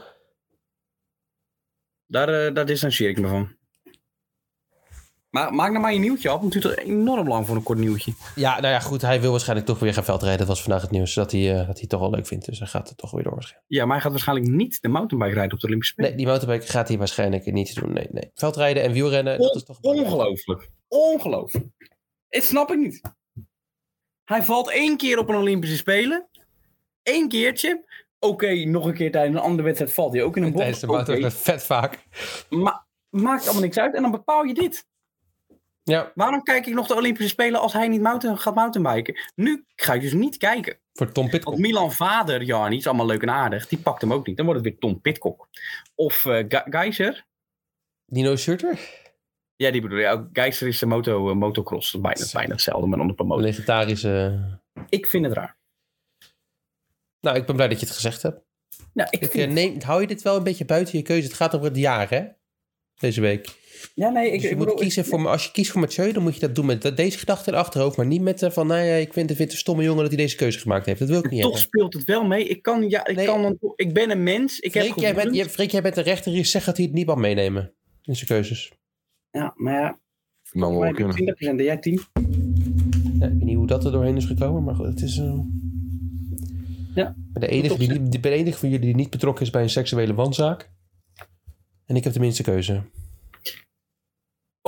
Daar, 2.05 2.29
eh, 2.29 2.53
daar 2.53 2.65
distancieer 2.65 3.09
ik 3.09 3.19
me 3.19 3.27
van. 3.27 3.57
Maar 5.29 5.53
maak 5.53 5.69
nou 5.69 5.81
maar 5.81 5.93
je 5.93 5.99
nieuwtje 5.99 6.29
af. 6.29 6.39
want 6.39 6.53
Het 6.53 6.63
duurt 6.63 6.75
toch 6.75 6.85
enorm 6.85 7.27
lang 7.27 7.45
voor 7.47 7.55
een 7.55 7.63
kort 7.63 7.79
nieuwtje. 7.79 8.13
Ja, 8.35 8.59
nou 8.59 8.73
ja, 8.73 8.79
goed. 8.79 9.01
Hij 9.01 9.21
wil 9.21 9.31
waarschijnlijk 9.31 9.67
toch 9.67 9.79
weer 9.79 9.93
gaan 9.93 10.03
veldrijden. 10.03 10.39
Dat 10.39 10.47
was 10.47 10.61
vandaag 10.61 10.81
het 10.81 10.91
nieuws. 10.91 11.13
Dat 11.13 11.31
hij, 11.31 11.49
eh, 11.49 11.55
dat 11.55 11.65
hij 11.65 11.75
het 11.79 11.89
toch 11.89 11.99
wel 11.99 12.09
leuk 12.09 12.27
vindt. 12.27 12.45
Dus 12.45 12.59
hij 12.59 12.67
gaat 12.67 12.89
het 12.89 12.97
toch 12.97 13.11
weer 13.11 13.23
door 13.23 13.33
waarschijnlijk. 13.33 13.71
Ja, 13.71 13.83
maar 13.83 13.93
hij 13.93 14.01
gaat 14.01 14.11
waarschijnlijk 14.11 14.47
niet 14.47 14.81
de 14.81 14.87
mountainbike 14.87 15.33
rijden 15.33 15.53
op 15.53 15.59
de 15.59 15.67
Olympische 15.67 15.93
Spelen. 15.93 16.09
Nee, 16.09 16.19
die 16.19 16.27
motorbike 16.27 16.67
gaat 16.67 16.87
hij 16.87 16.97
waarschijnlijk 16.97 17.45
niet 17.45 17.75
doen. 17.75 17.93
Nee, 17.93 18.07
nee. 18.11 18.31
Veldrijden 18.33 18.83
en 18.83 18.91
wielrennen, 18.91 19.39
dat 19.39 19.55
is 19.55 19.63
toch... 19.63 19.77
Ongelooflijk. 19.81 20.69
Ongelooflijk. 20.87 21.65
Dat 22.29 22.43
snap 22.43 22.71
ik 22.71 22.77
niet. 22.77 23.01
Hij 24.23 24.43
valt 24.43 24.71
één 24.71 24.97
keer 24.97 25.17
op 25.17 25.29
een 25.29 25.35
Olympische 25.35 25.77
Spelen. 25.77 26.27
Eén 27.03 27.29
keertje. 27.29 27.85
Oké, 28.19 28.53
nog 28.65 28.85
een 28.85 28.93
keer 28.93 29.11
tijdens 29.11 29.35
een 29.35 29.43
andere 29.43 29.63
wedstrijd 29.63 29.93
valt 29.93 30.13
hij 30.13 30.23
ook 30.23 30.37
in 30.37 30.43
een 30.43 30.51
bocht. 30.51 30.61
Tijdens 30.61 30.81
de 30.81 30.87
motor 30.87 31.31
vet 31.31 31.63
vaak. 31.63 32.05
Maar 32.49 32.85
maakt 33.09 33.43
allemaal 33.43 33.61
niks 33.61 33.77
uit. 33.77 33.95
En 33.95 34.01
dan 34.01 34.11
bepaal 34.11 34.43
je 34.43 34.53
dit. 34.53 34.87
Ja, 35.89 36.11
Waarom 36.15 36.43
kijk 36.43 36.65
ik 36.65 36.73
nog 36.73 36.87
de 36.87 36.95
Olympische 36.95 37.29
Spelen 37.29 37.59
als 37.59 37.73
hij 37.73 37.87
niet 37.87 38.01
mountain, 38.01 38.37
gaat 38.37 38.55
mountainbiken? 38.55 39.19
Nu 39.35 39.65
ga 39.75 39.93
ik 39.93 40.01
dus 40.01 40.13
niet 40.13 40.37
kijken. 40.37 40.77
voor 40.93 41.11
Tom 41.11 41.29
Pitcock. 41.29 41.57
Milan 41.57 41.91
Vader, 41.91 42.43
ja, 42.43 42.67
niet 42.67 42.79
is 42.79 42.87
allemaal 42.87 43.05
leuk 43.05 43.21
en 43.21 43.29
aardig. 43.29 43.67
Die 43.67 43.79
pakt 43.79 44.01
hem 44.01 44.13
ook 44.13 44.27
niet. 44.27 44.37
Dan 44.37 44.45
wordt 44.45 44.61
het 44.61 44.69
weer 44.71 44.79
Tom 44.79 45.01
Pitcock. 45.01 45.47
Of 45.95 46.15
Ge- 46.15 46.65
Geiser. 46.69 47.25
Dino 48.05 48.35
Schurter? 48.35 48.79
Ja, 49.55 49.71
die 49.71 49.81
bedoel 49.81 49.97
je. 49.97 50.07
ook. 50.07 50.27
Geiser 50.33 50.67
is 50.67 50.79
de 50.79 50.85
moto, 50.85 51.29
eh, 51.29 51.35
motocross. 51.35 51.91
Dat 51.91 52.01
is 52.01 52.07
Bijna, 52.17 52.31
bijna 52.33 52.53
hetzelfde, 52.53 52.87
maar 52.87 52.97
dan 52.97 53.09
op 53.09 53.19
een 53.19 53.27
motor. 53.27 53.43
Legendarische... 53.43 54.39
Ik 54.89 55.07
vind 55.07 55.25
het 55.25 55.33
raar. 55.33 55.57
Nou, 57.21 57.37
ik 57.37 57.45
ben 57.45 57.55
blij 57.55 57.67
dat 57.67 57.79
je 57.79 57.85
het 57.85 57.95
gezegd 57.95 58.21
hebt. 58.21 58.41
Ja, 58.93 59.05
ik 59.11 59.21
Ik, 59.21 59.31
vind 59.31 59.47
eh, 59.47 59.53
neem, 59.53 59.81
hou 59.81 60.01
je 60.01 60.07
dit 60.07 60.21
wel 60.21 60.35
een 60.35 60.43
beetje 60.43 60.65
buiten 60.65 60.97
je 60.97 61.03
keuze? 61.03 61.27
Het 61.27 61.35
gaat 61.35 61.55
over 61.55 61.67
het 61.67 61.77
jaar, 61.77 62.09
hè? 62.09 62.27
Deze 62.95 63.21
week. 63.21 63.58
Ja, 63.95 64.09
nee, 64.09 64.25
ik, 64.25 64.31
Dus 64.31 64.41
je 64.41 64.49
ik 64.49 64.55
moet 64.55 64.65
bedoel, 64.65 64.79
kiezen 64.81 65.03
ik- 65.03 65.09
voor, 65.09 65.27
als 65.27 65.45
je 65.45 65.51
kiest 65.51 65.71
voor 65.71 65.81
Mathieu, 65.81 66.11
dan 66.11 66.23
moet 66.23 66.33
je 66.33 66.39
dat 66.39 66.55
doen 66.55 66.65
met 66.65 66.97
deze 66.97 67.17
gedachte 67.17 67.49
in 67.51 67.57
het 67.57 67.65
achterhoofd. 67.65 67.97
Maar 67.97 68.05
niet 68.05 68.21
met 68.21 68.41
eh, 68.43 68.51
van, 68.51 68.67
nou 68.67 68.81
ja, 68.81 68.93
ik 68.93 69.13
vind, 69.13 69.29
het 69.29 69.39
een 69.51 69.57
stomme 69.57 69.83
jongen 69.83 70.01
dat 70.01 70.07
hij 70.13 70.17
deze 70.17 70.35
keuze 70.35 70.59
gemaakt 70.59 70.85
heeft. 70.85 70.99
Dat 70.99 71.09
wil 71.09 71.17
ik 71.17 71.23
niet 71.29 71.41
Toch 71.41 71.41
hebben. 71.41 71.59
speelt 71.61 71.93
het 71.93 72.03
wel 72.05 72.23
mee. 72.23 72.47
Ik 72.47 72.61
kan, 72.61 72.89
ja, 72.89 73.05
ik 73.07 73.15
Nee. 73.15 73.25
kan, 73.25 73.41
dan- 73.41 73.57
ik 73.75 73.93
ben 73.93 74.11
een 74.11 74.23
mens. 74.23 74.59
Ik 74.59 74.71
Freek, 74.71 74.87
heb 74.87 74.95
jij 74.97 75.13
bent, 75.15 75.35
je, 75.35 75.45
Freek, 75.49 75.71
jij 75.71 75.81
bent 75.81 75.95
de 75.95 76.01
rechter 76.01 76.31
hier. 76.31 76.45
Zeg 76.45 76.63
dat 76.65 76.77
hij 76.77 76.85
het 76.85 76.93
niet 76.95 77.05
mag 77.05 77.17
meenemen. 77.17 77.73
In 78.03 78.15
zijn 78.15 78.27
keuzes. 78.27 78.71
Ja, 79.31 79.53
maar 79.55 79.73
ja, 79.73 79.99
Nou, 80.51 80.77
wel 80.79 80.91
kunnen. 80.93 81.15
20% 81.15 81.59
en 81.59 81.63
jij 81.65 81.77
10. 81.77 81.93
Ja, 83.19 83.25
ik 83.25 83.31
weet 83.33 83.43
niet 83.43 83.55
hoe 83.55 83.67
dat 83.67 83.85
er 83.85 83.91
doorheen 83.91 84.17
is 84.17 84.25
gekomen, 84.25 84.63
maar 84.63 84.75
goed, 84.75 84.85
het 84.85 85.01
is... 85.01 85.17
eh, 85.17 85.39
Ja. 86.95 87.07
Ik 87.07 87.15
ben 87.33 87.41
de 87.41 87.47
enige, 87.47 87.77
die, 87.77 87.99
ben 88.19 88.21
de 88.21 88.29
enige 88.37 88.57
van 88.57 88.69
jullie 88.69 88.85
die 88.85 88.95
niet 88.95 89.09
betrokken 89.09 89.45
is 89.45 89.51
bij 89.51 89.61
een 89.61 89.69
seksuele 89.69 90.13
wanzaak. 90.13 90.69
En 91.85 91.95
ik 91.95 92.03
heb 92.03 92.13
de 92.13 92.19
minste 92.19 92.43
keuze. 92.43 92.81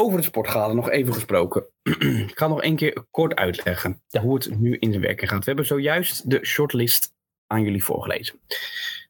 Over 0.02 0.16
het 0.16 0.26
sportgala 0.26 0.74
nog 0.74 0.90
even 0.90 1.14
gesproken. 1.14 1.66
ik 2.28 2.38
ga 2.38 2.48
nog 2.48 2.62
één 2.62 2.76
keer 2.76 3.06
kort 3.12 3.36
uitleggen 3.36 4.02
hoe 4.22 4.34
het 4.34 4.60
nu 4.60 4.78
in 4.78 4.90
zijn 4.90 5.04
werking 5.04 5.30
gaat. 5.30 5.40
We 5.40 5.46
hebben 5.46 5.66
zojuist 5.66 6.30
de 6.30 6.46
shortlist 6.46 7.14
aan 7.48 7.62
jullie 7.62 7.84
voorgelezen. 7.84 8.40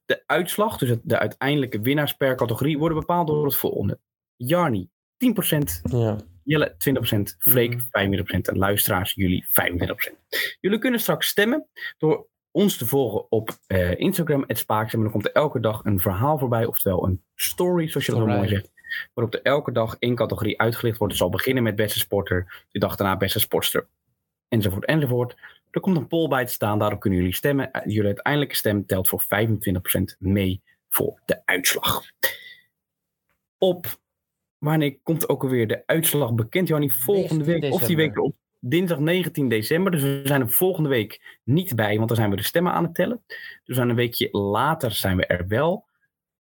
De 0.05 0.23
uitslag, 0.25 0.77
dus 0.77 0.97
de 1.03 1.19
uiteindelijke 1.19 1.79
winnaars 1.79 2.13
per 2.13 2.35
categorie, 2.35 2.77
worden 2.77 2.97
bepaald 2.97 3.27
door 3.27 3.45
het 3.45 3.55
volgende. 3.55 3.99
Jarni 4.35 4.89
10%, 5.17 5.81
Ja. 5.81 6.17
Jelle 6.43 6.75
20%, 6.77 7.35
Freek 7.39 7.81
25% 7.81 7.85
en 8.41 8.57
luisteraars 8.57 9.13
jullie 9.13 9.45
25%. 9.47 9.53
Jullie 10.59 10.79
kunnen 10.79 10.99
straks 10.99 11.27
stemmen 11.27 11.67
door 11.97 12.27
ons 12.51 12.77
te 12.77 12.85
volgen 12.85 13.31
op 13.31 13.49
eh, 13.67 13.99
Instagram, 13.99 14.43
het 14.47 14.57
Spaakzaam. 14.57 14.99
En 14.99 15.03
dan 15.03 15.11
komt 15.11 15.25
er 15.25 15.41
elke 15.41 15.59
dag 15.59 15.83
een 15.83 16.01
verhaal 16.01 16.37
voorbij, 16.37 16.65
oftewel 16.65 17.05
een 17.05 17.23
story, 17.35 17.87
zoals 17.87 18.05
je 18.05 18.11
dat 18.11 18.21
zo 18.21 18.27
mooi 18.27 18.47
zegt. 18.47 18.71
Waarop 19.13 19.33
er 19.33 19.41
elke 19.41 19.71
dag 19.71 19.95
één 19.99 20.15
categorie 20.15 20.59
uitgelicht 20.59 20.97
wordt. 20.97 21.13
Het 21.13 21.21
zal 21.21 21.31
beginnen 21.31 21.63
met 21.63 21.75
beste 21.75 21.99
sporter, 21.99 22.65
de 22.71 22.79
dag 22.79 22.95
daarna 22.95 23.17
beste 23.17 23.39
sportster, 23.39 23.87
enzovoort, 24.47 24.85
enzovoort. 24.85 25.35
Er 25.71 25.81
komt 25.81 25.97
een 25.97 26.07
poll 26.07 26.27
bij 26.27 26.45
te 26.45 26.51
staan, 26.51 26.79
daarop 26.79 26.99
kunnen 26.99 27.19
jullie 27.19 27.35
stemmen. 27.35 27.71
Eh, 27.71 27.85
Jullie 27.85 28.05
uiteindelijke 28.05 28.55
stem 28.55 28.85
telt 28.85 29.09
voor 29.09 29.21
25% 29.21 30.15
mee 30.19 30.61
voor 30.89 31.19
de 31.25 31.41
uitslag. 31.45 32.01
Op 33.57 33.87
wanneer 34.57 34.97
komt 35.03 35.29
ook 35.29 35.43
alweer 35.43 35.67
de 35.67 35.83
uitslag 35.85 36.33
bekend, 36.33 36.67
Jannie? 36.67 36.93
Volgende 36.93 37.45
19 37.45 37.61
week 37.61 37.73
of 37.73 37.87
die 37.87 37.95
week 37.95 38.15
erop. 38.15 38.35
Dinsdag 38.59 38.99
19 38.99 39.49
december. 39.49 39.91
Dus 39.91 40.01
we 40.01 40.21
zijn 40.23 40.41
er 40.41 40.51
volgende 40.51 40.89
week 40.89 41.39
niet 41.43 41.75
bij, 41.75 41.95
want 41.95 42.07
dan 42.07 42.17
zijn 42.17 42.29
we 42.29 42.35
de 42.35 42.43
stemmen 42.43 42.73
aan 42.73 42.83
het 42.83 42.95
tellen. 42.95 43.23
Dus 43.63 43.79
aan 43.79 43.89
een 43.89 43.95
weekje 43.95 44.29
later 44.31 44.91
zijn 44.91 45.17
we 45.17 45.25
er 45.25 45.47
wel 45.47 45.85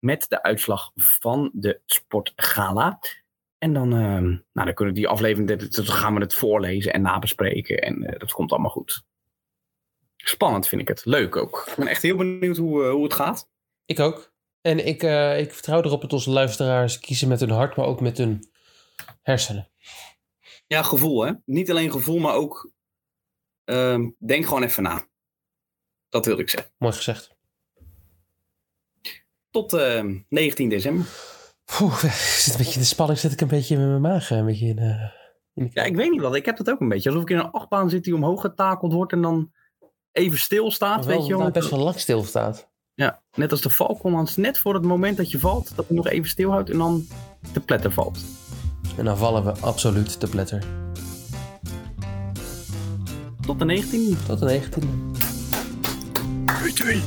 met 0.06 0.26
de 0.30 0.44
uitslag 0.44 0.92
van 0.96 1.50
de 1.54 1.82
Sportgala. 1.86 3.00
En 3.58 3.74
dan, 3.74 3.94
ehm, 3.94 4.24
nou, 4.28 4.42
dan 4.54 4.74
kunnen 4.74 4.94
we 4.94 5.00
die 5.00 5.08
aflevering, 5.08 5.72
dan 5.76 5.86
gaan 5.86 6.14
we 6.14 6.20
het 6.20 6.34
voorlezen 6.34 6.94
en 6.94 7.02
nabespreken. 7.02 7.78
En 7.78 8.04
eh, 8.04 8.20
dat 8.20 8.32
komt 8.32 8.52
allemaal 8.52 8.72
goed. 8.72 9.04
Spannend 10.18 10.68
vind 10.68 10.82
ik 10.82 10.88
het. 10.88 11.06
Leuk 11.06 11.36
ook. 11.36 11.64
Ik 11.68 11.76
ben 11.76 11.88
echt 11.88 12.02
heel 12.02 12.16
benieuwd 12.16 12.58
hoe, 12.58 12.84
eh, 12.84 12.92
hoe 12.92 13.04
het 13.04 13.14
gaat. 13.14 13.50
Ik 13.86 14.00
ook. 14.00 14.34
En 14.62 14.86
ik, 14.86 15.04
eh, 15.04 15.40
ik 15.40 15.54
vertrouw 15.54 15.82
erop 15.82 16.02
dat 16.02 16.14
onze 16.14 16.30
luisteraars 16.30 17.00
kiezen 17.00 17.28
met 17.28 17.40
hun 17.40 17.50
hart, 17.50 17.76
maar 17.76 17.86
ook 17.86 18.02
met 18.02 18.18
hun 18.18 18.52
hersenen. 19.22 19.70
Ja, 20.68 20.84
gevoel 20.84 21.26
hè. 21.26 21.32
Niet 21.46 21.70
alleen 21.70 21.92
gevoel, 21.92 22.20
maar 22.20 22.34
ook 22.34 22.72
ehm, 23.64 24.10
denk 24.18 24.46
gewoon 24.46 24.64
even 24.64 24.84
na. 24.84 25.08
Dat 26.10 26.26
wilde 26.26 26.42
ik 26.42 26.50
zeggen. 26.50 26.72
Mooi 26.78 26.94
gezegd. 26.94 27.35
Tot 29.56 29.74
ehm, 29.74 30.18
19 30.30 30.70
december. 30.70 31.06
Poeh, 31.66 32.04
zit 32.44 32.54
een 32.54 32.58
beetje, 32.58 32.80
de 32.80 32.86
spanning 32.86 33.20
zit 33.20 33.32
ik 33.32 33.42
een 33.42 33.48
beetje 33.48 33.78
met 33.78 33.88
mijn 33.88 34.02
maag. 34.02 34.30
Een 34.30 34.46
beetje 34.46 34.68
in, 34.68 34.78
eh, 34.78 35.02
in 35.54 35.64
de 35.64 35.70
Ja, 35.74 35.84
ik 35.84 35.96
weet 35.96 36.12
niet 36.12 36.22
wat. 36.22 36.36
Ik 36.36 36.46
heb 36.46 36.58
dat 36.58 36.70
ook 36.70 36.80
een 36.80 36.90
beetje. 36.90 37.10
Alsof 37.10 37.24
ik 37.24 37.30
in 37.30 37.38
een 37.38 37.52
achtbaan 37.52 37.90
zit 37.90 38.04
die 38.04 38.16
omhoog 38.16 38.42
getakeld 38.42 38.94
wordt 38.94 39.12
en 39.12 39.22
dan 39.22 39.52
even 40.12 40.38
stilstaat. 40.38 41.06
Wel, 41.06 41.18
weet 41.18 41.28
je 41.28 41.38
wel. 41.38 41.52
best 41.52 41.70
wel 41.70 41.80
lang 41.80 42.00
stilstaat. 42.00 42.70
Ja, 42.94 43.24
net 43.36 43.52
als 43.52 43.62
de 43.62 43.70
Falcon. 43.70 44.28
Net 44.36 44.58
voor 44.58 44.74
het 44.74 44.84
moment 44.84 45.18
dat 45.18 45.32
je 45.32 45.40
valt, 45.40 45.76
dat 45.76 45.88
hij 45.88 45.96
nog 45.96 46.08
even 46.08 46.30
stilhoudt 46.30 46.70
en 46.70 46.78
dan 46.78 47.08
de 47.54 47.60
pletter 47.60 47.92
valt. 47.92 48.20
En 48.98 49.06
dan 49.06 49.18
vallen 49.18 49.44
we 49.44 49.52
absoluut 49.60 50.20
te 50.20 50.28
pletter. 50.28 50.64
Tot 53.42 53.60
de 53.60 53.66
19. 53.66 54.18
Tot 54.28 54.40
de 54.40 54.62
19e. 54.62 54.88
Doei, 56.46 56.74
doei. 56.74 57.02